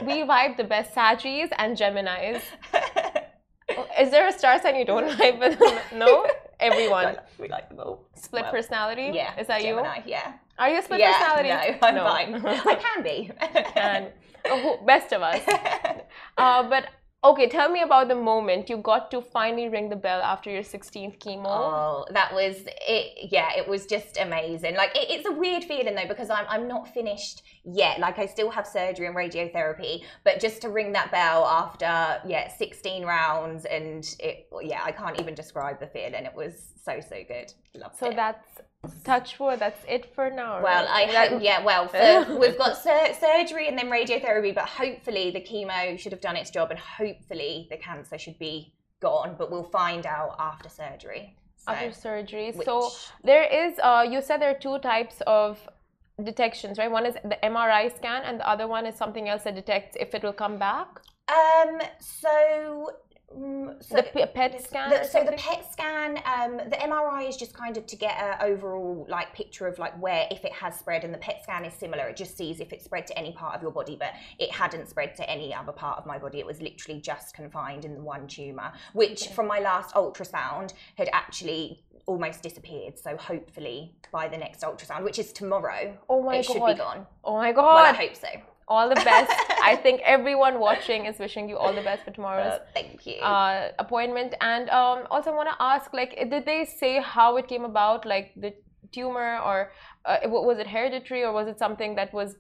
we 0.04 0.22
vibe 0.22 0.58
the 0.58 0.64
best 0.64 0.94
Sagittarius 0.94 1.50
and 1.58 1.76
Geminis. 1.76 2.42
Is 4.00 4.12
there 4.12 4.28
a 4.28 4.32
star 4.34 4.62
sign 4.62 4.76
you 4.76 4.86
don't 4.86 5.10
vibe 5.18 5.40
with? 5.40 5.60
No, 5.94 6.28
everyone. 6.60 7.18
we 7.40 7.48
like 7.48 7.70
them 7.70 7.80
all. 7.80 8.08
Split 8.16 8.44
Well, 8.44 8.52
personality. 8.52 9.12
Yeah. 9.14 9.40
Is 9.40 9.48
that 9.48 9.62
you? 9.62 9.76
Gemini, 9.76 10.02
Yeah. 10.06 10.34
Are 10.60 10.70
you 10.70 10.80
a 10.80 10.82
split 10.82 11.00
yeah. 11.00 11.14
personality? 11.14 11.80
No, 11.98 12.06
I'm 12.06 12.42
fine. 12.42 12.46
I 12.46 12.76
can 12.76 13.04
be. 13.04 13.32
Can. 13.74 14.08
Oh, 14.46 14.80
best 14.86 15.12
of 15.12 15.22
us. 15.22 15.42
Uh, 16.38 16.64
but 16.70 16.88
okay, 17.24 17.48
tell 17.48 17.70
me 17.70 17.82
about 17.82 18.08
the 18.08 18.16
moment 18.16 18.70
you 18.70 18.78
got 18.78 19.12
to 19.12 19.22
finally 19.22 19.70
ring 19.70 19.90
the 19.90 19.96
bell 19.96 20.22
after 20.22 20.50
your 20.50 20.64
16th 20.64 21.20
chemo. 21.20 21.46
Oh, 21.46 22.06
that 22.12 22.34
was 22.34 22.64
it. 22.88 23.30
Yeah, 23.32 23.50
it 23.56 23.68
was 23.68 23.86
just 23.86 24.18
amazing. 24.18 24.76
Like 24.76 24.96
it, 24.96 25.10
it's 25.10 25.28
a 25.28 25.32
weird 25.32 25.64
feeling 25.64 25.96
though 25.96 26.08
because 26.08 26.30
I'm 26.30 26.46
I'm 26.50 26.68
not 26.68 26.94
finished 26.94 27.44
yet. 27.64 28.00
Like 28.00 28.18
I 28.18 28.26
still 28.26 28.50
have 28.50 28.66
surgery 28.66 29.08
and 29.08 29.16
radiotherapy, 29.16 30.04
but 30.24 30.40
just 30.40 30.62
to 30.64 30.70
ring 30.70 30.92
that 30.94 31.12
bell 31.12 31.46
after 31.46 32.22
yeah 32.28 32.48
16 32.48 33.06
rounds 33.06 33.66
and 33.66 34.16
it 34.20 34.48
yeah 34.62 34.82
I 34.84 34.92
can't 34.92 35.20
even 35.20 35.36
describe 35.36 35.80
the 35.80 35.88
feeling. 35.88 36.26
It 36.26 36.36
was 36.36 36.74
so 36.84 37.00
so 37.02 37.18
good. 37.28 37.54
Loved 37.76 37.98
so 37.98 38.08
it. 38.08 38.16
that's 38.16 38.62
touch 39.04 39.40
wood. 39.40 39.60
That's 39.60 39.84
it 39.88 40.14
for 40.16 40.30
now. 40.30 40.62
Well, 40.62 40.86
right? 40.86 41.10
I 41.10 41.28
hope, 41.30 41.42
yeah, 41.42 41.64
well, 41.64 41.88
for, 41.88 42.38
we've 42.40 42.58
got 42.58 42.78
sur- 42.78 43.14
surgery 43.20 43.68
and 43.68 43.78
then 43.78 43.88
radiotherapy, 43.90 44.54
but 44.54 44.66
hopefully 44.68 45.32
the 45.32 45.42
chemo 45.42 45.98
should 46.00 46.12
have 46.12 46.22
done 46.22 46.36
its 46.36 46.50
job 46.50 46.72
and 46.72 46.80
hopefully 46.80 47.68
the 47.70 47.78
cancer 47.78 48.18
should 48.18 48.40
be 48.40 48.74
gone, 49.00 49.36
but 49.38 49.52
we'll 49.52 49.64
find 49.64 50.06
out 50.06 50.36
after 50.40 50.70
surgery. 50.70 51.36
So, 51.58 51.72
after 51.72 51.92
surgery. 51.92 52.52
which- 52.52 52.66
So 52.66 52.90
there 53.24 53.44
is. 53.44 53.80
Uh, 53.82 54.06
you 54.10 54.22
said 54.22 54.42
there 54.42 54.52
are 54.52 54.60
two 54.60 54.80
types 54.80 55.22
of 55.28 55.60
detections, 56.24 56.78
right? 56.78 56.92
One 56.92 57.06
is 57.06 57.16
the 57.24 57.38
MRI 57.44 57.96
scan, 57.96 58.24
and 58.24 58.40
the 58.40 58.48
other 58.48 58.68
one 58.68 58.86
is 58.86 58.96
something 58.96 59.30
else 59.30 59.44
that 59.44 59.56
detects 59.56 59.96
if 60.00 60.14
it 60.16 60.24
will 60.24 60.34
come 60.34 60.58
back. 60.58 60.88
um, 61.30 61.80
so, 62.00 62.90
mm, 63.38 63.84
so 63.84 63.96
the 63.96 64.28
PET 64.34 64.64
scan. 64.66 64.90
The, 64.90 65.04
so 65.06 65.24
the? 65.24 65.32
PET 65.34 65.72
scan, 65.72 66.18
um, 66.26 66.58
the 66.70 66.78
MRI 66.78 67.28
is 67.28 67.38
just 67.38 67.54
kind 67.54 67.78
of 67.78 67.86
to 67.88 67.96
get 67.96 68.18
an 68.20 68.38
overall 68.42 69.06
like 69.10 69.34
picture 69.34 69.68
of 69.68 69.80
like 69.80 70.00
where 70.02 70.28
if 70.32 70.46
it 70.46 70.52
has 70.54 70.78
spread, 70.78 71.04
and 71.04 71.14
the 71.14 71.18
PET 71.18 71.42
scan 71.44 71.66
is 71.66 71.74
similar. 71.74 72.08
It 72.08 72.18
just 72.18 72.38
sees 72.38 72.60
if 72.60 72.74
it 72.74 72.82
spread 72.82 73.08
to 73.08 73.18
any 73.18 73.34
part 73.34 73.56
of 73.56 73.62
your 73.62 73.72
body, 73.72 73.96
but 73.96 74.14
it 74.40 74.52
hadn't 74.52 74.88
spread 74.90 75.16
to 75.16 75.30
any 75.30 75.54
other 75.54 75.72
part 75.72 75.98
of 75.98 76.06
my 76.06 76.18
body. 76.18 76.40
It 76.40 76.46
was 76.46 76.62
literally 76.62 77.00
just 77.02 77.34
confined 77.34 77.86
in 77.86 77.96
the 77.96 78.02
one 78.02 78.28
tumor, 78.28 78.72
which 78.94 79.28
from 79.30 79.48
my 79.48 79.60
last 79.60 79.94
ultrasound 79.96 80.74
had 80.96 81.10
actually 81.14 81.84
almost 82.06 82.42
disappeared. 82.44 82.98
So 83.00 83.16
hopefully 83.18 83.96
by 84.12 84.28
the 84.28 84.38
next 84.38 84.62
ultrasound, 84.62 85.04
which 85.04 85.20
is 85.20 85.32
tomorrow, 85.32 85.98
Oh 86.10 86.22
my 86.22 86.38
it 86.38 86.46
should 86.46 86.58
god. 86.60 86.74
be 86.74 86.80
gone. 86.80 87.08
Oh 87.24 87.38
my 87.38 87.52
Well, 87.52 87.86
I 87.86 87.94
hope 87.94 88.16
so. 88.16 88.28
All 88.68 88.90
the 88.90 88.96
best. 88.96 89.32
I 89.64 89.76
think 89.76 90.02
everyone 90.04 90.60
watching 90.60 91.06
is 91.06 91.20
wishing 91.20 91.48
you 91.50 91.58
all 91.58 91.74
the 91.74 91.82
best 91.82 92.04
for 92.04 92.12
tomorrow's 92.12 92.54
Uh, 92.54 92.60
thank 92.74 93.06
you. 93.06 93.20
uh, 93.22 93.70
appointment. 93.80 94.34
And 94.42 94.70
um, 94.70 95.08
also, 95.12 95.32
I 95.32 95.36
want 95.36 95.50
to 95.50 95.56
ask, 95.60 95.94
like, 95.94 96.16
did 96.30 96.46
they 96.46 96.66
say 96.66 97.00
how 97.02 97.38
it 97.38 97.48
came 97.48 97.64
about, 97.64 98.06
like 98.06 98.34
the 98.36 98.54
tumor, 98.92 99.40
or 99.40 99.72
uh, 100.06 100.18
was 100.26 100.60
it 100.60 100.68
hereditary, 100.68 101.24
or 101.24 101.32
was 101.32 101.48
it 101.48 101.60
something 101.60 101.96
that 101.96 102.14
was 102.14 102.36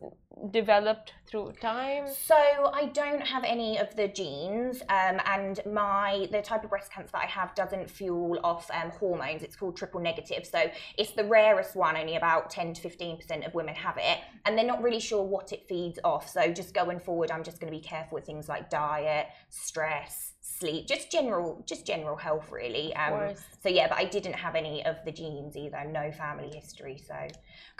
developed 0.49 1.13
through 1.27 1.53
time? 1.61 2.05
So 2.07 2.35
I 2.73 2.85
don't 2.93 3.21
have 3.21 3.43
any 3.43 3.77
of 3.77 3.95
the 3.95 4.07
genes, 4.07 4.81
um, 4.89 5.19
and 5.25 5.59
my 5.71 6.27
the 6.31 6.41
type 6.41 6.63
of 6.63 6.69
breast 6.71 6.91
cancer 6.91 7.11
that 7.13 7.23
I 7.23 7.27
have 7.27 7.53
doesn't 7.53 7.89
fuel 7.89 8.39
off 8.43 8.69
um, 8.71 8.89
hormones. 8.91 9.43
It's 9.43 9.55
called 9.55 9.77
triple 9.77 10.01
negative, 10.01 10.45
so 10.45 10.71
it's 10.97 11.11
the 11.11 11.25
rarest 11.25 11.75
one. 11.75 11.95
Only 11.95 12.15
about 12.15 12.49
ten 12.49 12.73
to 12.73 12.81
fifteen 12.81 13.17
percent 13.17 13.45
of 13.45 13.53
women 13.53 13.75
have 13.75 13.97
it, 13.97 14.19
and 14.45 14.57
they're 14.57 14.65
not 14.65 14.81
really 14.81 14.99
sure 14.99 15.23
what 15.23 15.51
it 15.53 15.67
feeds 15.67 15.99
off. 16.03 16.29
So 16.29 16.51
just 16.51 16.73
going 16.73 16.99
forward, 16.99 17.29
I'm 17.29 17.43
just 17.43 17.59
going 17.59 17.71
to 17.71 17.77
be 17.77 17.83
careful 17.83 18.15
with 18.15 18.25
things 18.25 18.49
like 18.49 18.69
diet, 18.69 19.27
stress, 19.49 20.33
sleep, 20.61 20.87
just 20.87 21.11
general, 21.11 21.63
just 21.71 21.83
general 21.85 22.15
health, 22.15 22.47
really. 22.51 22.95
Um, 22.95 23.35
so 23.63 23.67
yeah, 23.77 23.87
but 23.91 23.97
I 23.97 24.05
didn't 24.15 24.37
have 24.45 24.55
any 24.63 24.85
of 24.85 24.95
the 25.05 25.11
genes 25.19 25.57
either. 25.63 25.81
No 26.01 26.05
family 26.23 26.51
history, 26.59 26.97
so 27.09 27.17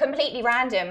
completely 0.04 0.42
random. 0.44 0.90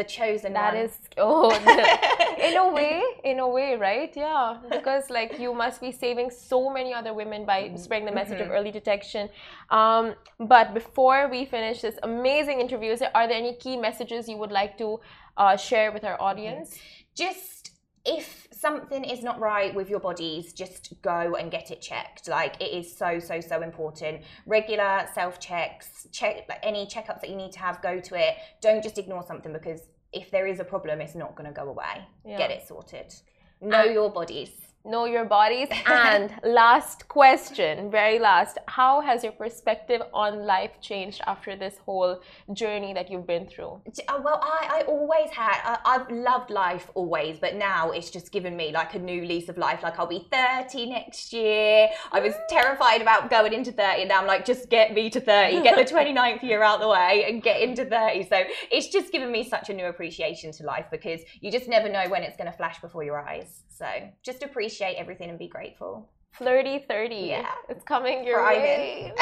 The 0.00 0.04
chosen 0.04 0.52
That 0.52 0.74
one. 0.74 0.84
is 0.84 0.92
oh, 1.16 1.48
in 2.48 2.54
a 2.64 2.68
way, 2.78 3.02
in 3.24 3.38
a 3.38 3.48
way, 3.48 3.70
right? 3.88 4.12
Yeah, 4.14 4.58
because 4.70 5.04
like 5.08 5.38
you 5.44 5.54
must 5.54 5.80
be 5.80 5.90
saving 5.90 6.28
so 6.30 6.58
many 6.78 6.92
other 6.92 7.14
women 7.14 7.46
by 7.46 7.58
spreading 7.76 8.08
the 8.10 8.16
message 8.20 8.40
of 8.44 8.50
early 8.50 8.72
detection. 8.80 9.30
Um, 9.70 10.14
but 10.38 10.74
before 10.74 11.20
we 11.34 11.46
finish 11.46 11.80
this 11.80 11.98
amazing 12.02 12.60
interview, 12.60 12.90
is 12.92 12.98
there, 13.02 13.14
are 13.18 13.26
there 13.26 13.38
any 13.38 13.54
key 13.64 13.76
messages 13.88 14.28
you 14.28 14.36
would 14.42 14.52
like 14.60 14.76
to 14.82 15.00
uh, 15.38 15.56
share 15.56 15.88
with 15.92 16.04
our 16.04 16.20
audience? 16.20 16.78
just 17.16 17.55
if 18.06 18.46
something 18.52 19.04
is 19.04 19.22
not 19.22 19.38
right 19.40 19.74
with 19.74 19.90
your 19.90 20.00
bodies 20.00 20.52
just 20.52 20.94
go 21.02 21.36
and 21.36 21.50
get 21.50 21.70
it 21.70 21.82
checked. 21.82 22.28
Like 22.28 22.60
it 22.60 22.72
is 22.72 22.96
so 22.96 23.18
so 23.18 23.40
so 23.40 23.62
important. 23.62 24.22
Regular 24.46 25.06
self 25.12 25.38
checks 25.40 26.06
check 26.12 26.46
like 26.48 26.60
any 26.62 26.86
checkups 26.86 27.20
that 27.20 27.28
you 27.30 27.36
need 27.36 27.52
to 27.52 27.58
have 27.58 27.82
go 27.82 27.98
to 28.00 28.14
it. 28.14 28.36
Don't 28.60 28.82
just 28.82 28.98
ignore 28.98 29.22
something 29.26 29.52
because 29.52 29.80
if 30.12 30.30
there 30.30 30.46
is 30.46 30.60
a 30.60 30.64
problem 30.64 31.00
it's 31.00 31.14
not 31.14 31.34
going 31.34 31.46
to 31.52 31.52
go 31.52 31.68
away. 31.68 32.06
Yeah. 32.24 32.38
get 32.38 32.50
it 32.50 32.66
sorted. 32.66 33.12
Know 33.60 33.82
And- 33.84 33.94
your 33.94 34.10
bodies 34.10 34.50
Know 34.86 35.06
your 35.06 35.24
bodies. 35.24 35.68
And 35.86 36.32
last 36.44 37.08
question, 37.08 37.90
very 37.90 38.18
last, 38.18 38.58
how 38.68 39.00
has 39.00 39.24
your 39.24 39.32
perspective 39.32 40.02
on 40.12 40.46
life 40.46 40.80
changed 40.80 41.20
after 41.26 41.56
this 41.56 41.78
whole 41.84 42.20
journey 42.52 42.92
that 42.94 43.10
you've 43.10 43.26
been 43.26 43.46
through? 43.46 43.80
Uh, 44.08 44.20
well, 44.22 44.40
I, 44.42 44.80
I 44.80 44.82
always 44.82 45.30
had, 45.30 45.58
I, 45.64 45.78
I've 45.84 46.10
loved 46.10 46.50
life 46.50 46.90
always, 46.94 47.38
but 47.38 47.56
now 47.56 47.90
it's 47.90 48.10
just 48.10 48.30
given 48.30 48.56
me 48.56 48.72
like 48.72 48.94
a 48.94 48.98
new 48.98 49.24
lease 49.24 49.48
of 49.48 49.58
life. 49.58 49.82
Like 49.82 49.98
I'll 49.98 50.06
be 50.06 50.28
30 50.30 50.86
next 50.86 51.32
year. 51.32 51.88
I 52.12 52.20
was 52.20 52.34
terrified 52.48 53.02
about 53.02 53.28
going 53.28 53.52
into 53.52 53.72
30 53.72 54.02
and 54.02 54.08
now 54.08 54.20
I'm 54.20 54.26
like, 54.26 54.44
just 54.44 54.70
get 54.70 54.94
me 54.94 55.10
to 55.10 55.20
30, 55.20 55.62
get 55.62 55.76
the 55.76 55.94
29th 55.94 56.42
year 56.42 56.62
out 56.62 56.80
the 56.80 56.88
way 56.88 57.24
and 57.28 57.42
get 57.42 57.60
into 57.60 57.84
30. 57.84 58.28
So 58.28 58.42
it's 58.70 58.88
just 58.88 59.10
given 59.10 59.32
me 59.32 59.48
such 59.48 59.68
a 59.68 59.74
new 59.74 59.86
appreciation 59.86 60.52
to 60.52 60.62
life 60.64 60.86
because 60.90 61.22
you 61.40 61.50
just 61.50 61.68
never 61.68 61.88
know 61.88 62.08
when 62.08 62.22
it's 62.22 62.36
going 62.36 62.50
to 62.50 62.56
flash 62.56 62.80
before 62.80 63.02
your 63.02 63.18
eyes. 63.18 63.62
So 63.68 63.86
just 64.22 64.42
appreciate 64.42 64.75
everything 64.84 65.30
and 65.30 65.38
be 65.38 65.48
grateful. 65.48 66.08
Flirty 66.32 66.84
30. 66.86 67.14
Yeah. 67.14 67.46
It's 67.70 67.82
coming 67.84 68.22
your 68.26 68.40
Thriving. 68.40 68.62
way. 68.62 69.12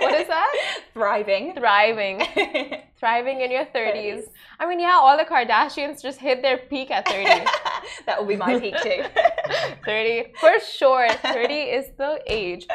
what 0.00 0.14
is 0.20 0.28
that? 0.28 0.54
Thriving. 0.92 1.54
Thriving. 1.54 2.22
Thriving 3.00 3.40
in 3.40 3.50
your 3.50 3.64
30s. 3.64 4.24
I 4.60 4.68
mean, 4.68 4.78
yeah, 4.78 4.98
all 5.00 5.16
the 5.16 5.24
Kardashians 5.24 6.02
just 6.02 6.18
hit 6.18 6.42
their 6.42 6.58
peak 6.58 6.90
at 6.90 7.08
30. 7.08 7.24
that 8.06 8.20
will 8.20 8.26
be 8.26 8.36
my 8.36 8.58
peak 8.60 8.74
too. 8.82 9.04
30 9.84 10.32
for 10.38 10.60
sure 10.60 11.08
30 11.08 11.54
is 11.54 11.86
the 11.96 12.20
age 12.26 12.66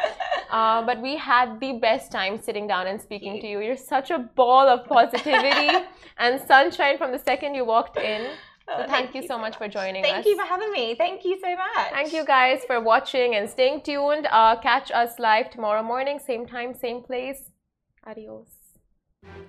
uh, 0.50 0.84
but 0.84 1.00
we 1.02 1.16
had 1.18 1.60
the 1.60 1.74
best 1.74 2.12
time 2.12 2.42
sitting 2.42 2.68
down 2.68 2.88
and 2.88 3.00
speaking 3.00 3.40
to 3.40 3.48
you 3.48 3.60
you're 3.60 3.78
such 3.78 4.10
a 4.10 4.20
ball 4.36 4.68
of 4.68 4.86
positivity 4.88 5.70
and 6.18 6.42
sunshine 6.48 6.98
from 6.98 7.12
the 7.12 7.20
second 7.20 7.54
you 7.54 7.64
walked 7.66 7.98
in 7.98 8.32
so 8.68 8.74
Oh, 8.76 8.88
thank, 8.88 9.14
you 9.16 9.28
so 9.28 9.38
much 9.38 9.58
for 9.58 9.68
joining 9.68 10.04
Thank 10.04 10.18
us 10.18 10.24
Thank 10.24 10.26
you 10.26 10.38
for 10.38 10.46
having 10.46 10.72
me. 10.72 10.96
Thank 10.96 11.26
you 11.26 11.40
so 11.44 11.56
much. 11.56 11.92
thank 11.92 12.14
you 12.14 12.26
guys 12.26 12.62
for 12.66 12.80
watching 12.80 13.36
and 13.36 13.50
staying 13.50 13.82
tuned 13.82 14.28
uh, 14.32 14.56
catch 14.60 14.92
us 14.92 15.20
live 15.20 15.50
tomorrow 15.50 15.84
morning 15.84 16.20
same 16.20 16.46
time 16.46 16.74
same 16.74 17.02
place 17.02 17.52
adios 18.06 18.64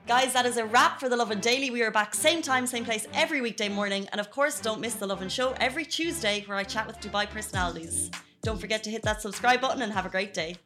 Guys, 0.06 0.32
that 0.34 0.46
is 0.46 0.56
a 0.56 0.66
wrap 0.66 1.00
for 1.00 1.08
The 1.08 1.16
Lovin 1.16 1.40
Daily. 1.40 1.70
We 1.70 1.82
are 1.82 1.90
back 1.90 2.14
same 2.14 2.42
time, 2.42 2.66
same 2.66 2.84
place 2.84 3.08
every 3.14 3.40
weekday 3.40 3.68
morning. 3.68 4.06
And 4.12 4.20
of 4.20 4.30
course, 4.30 4.60
don't 4.60 4.80
miss 4.80 4.94
The 4.94 5.06
Lovin 5.06 5.28
Show 5.28 5.54
every 5.60 5.84
Tuesday 5.84 6.44
where 6.46 6.58
I 6.58 6.64
chat 6.64 6.86
with 6.86 7.00
Dubai 7.00 7.28
personalities. 7.28 8.10
Don't 8.42 8.60
forget 8.60 8.84
to 8.84 8.90
hit 8.90 9.02
that 9.02 9.22
subscribe 9.22 9.60
button 9.60 9.82
and 9.82 9.92
have 9.92 10.06
a 10.06 10.10
great 10.10 10.34
day. 10.34 10.56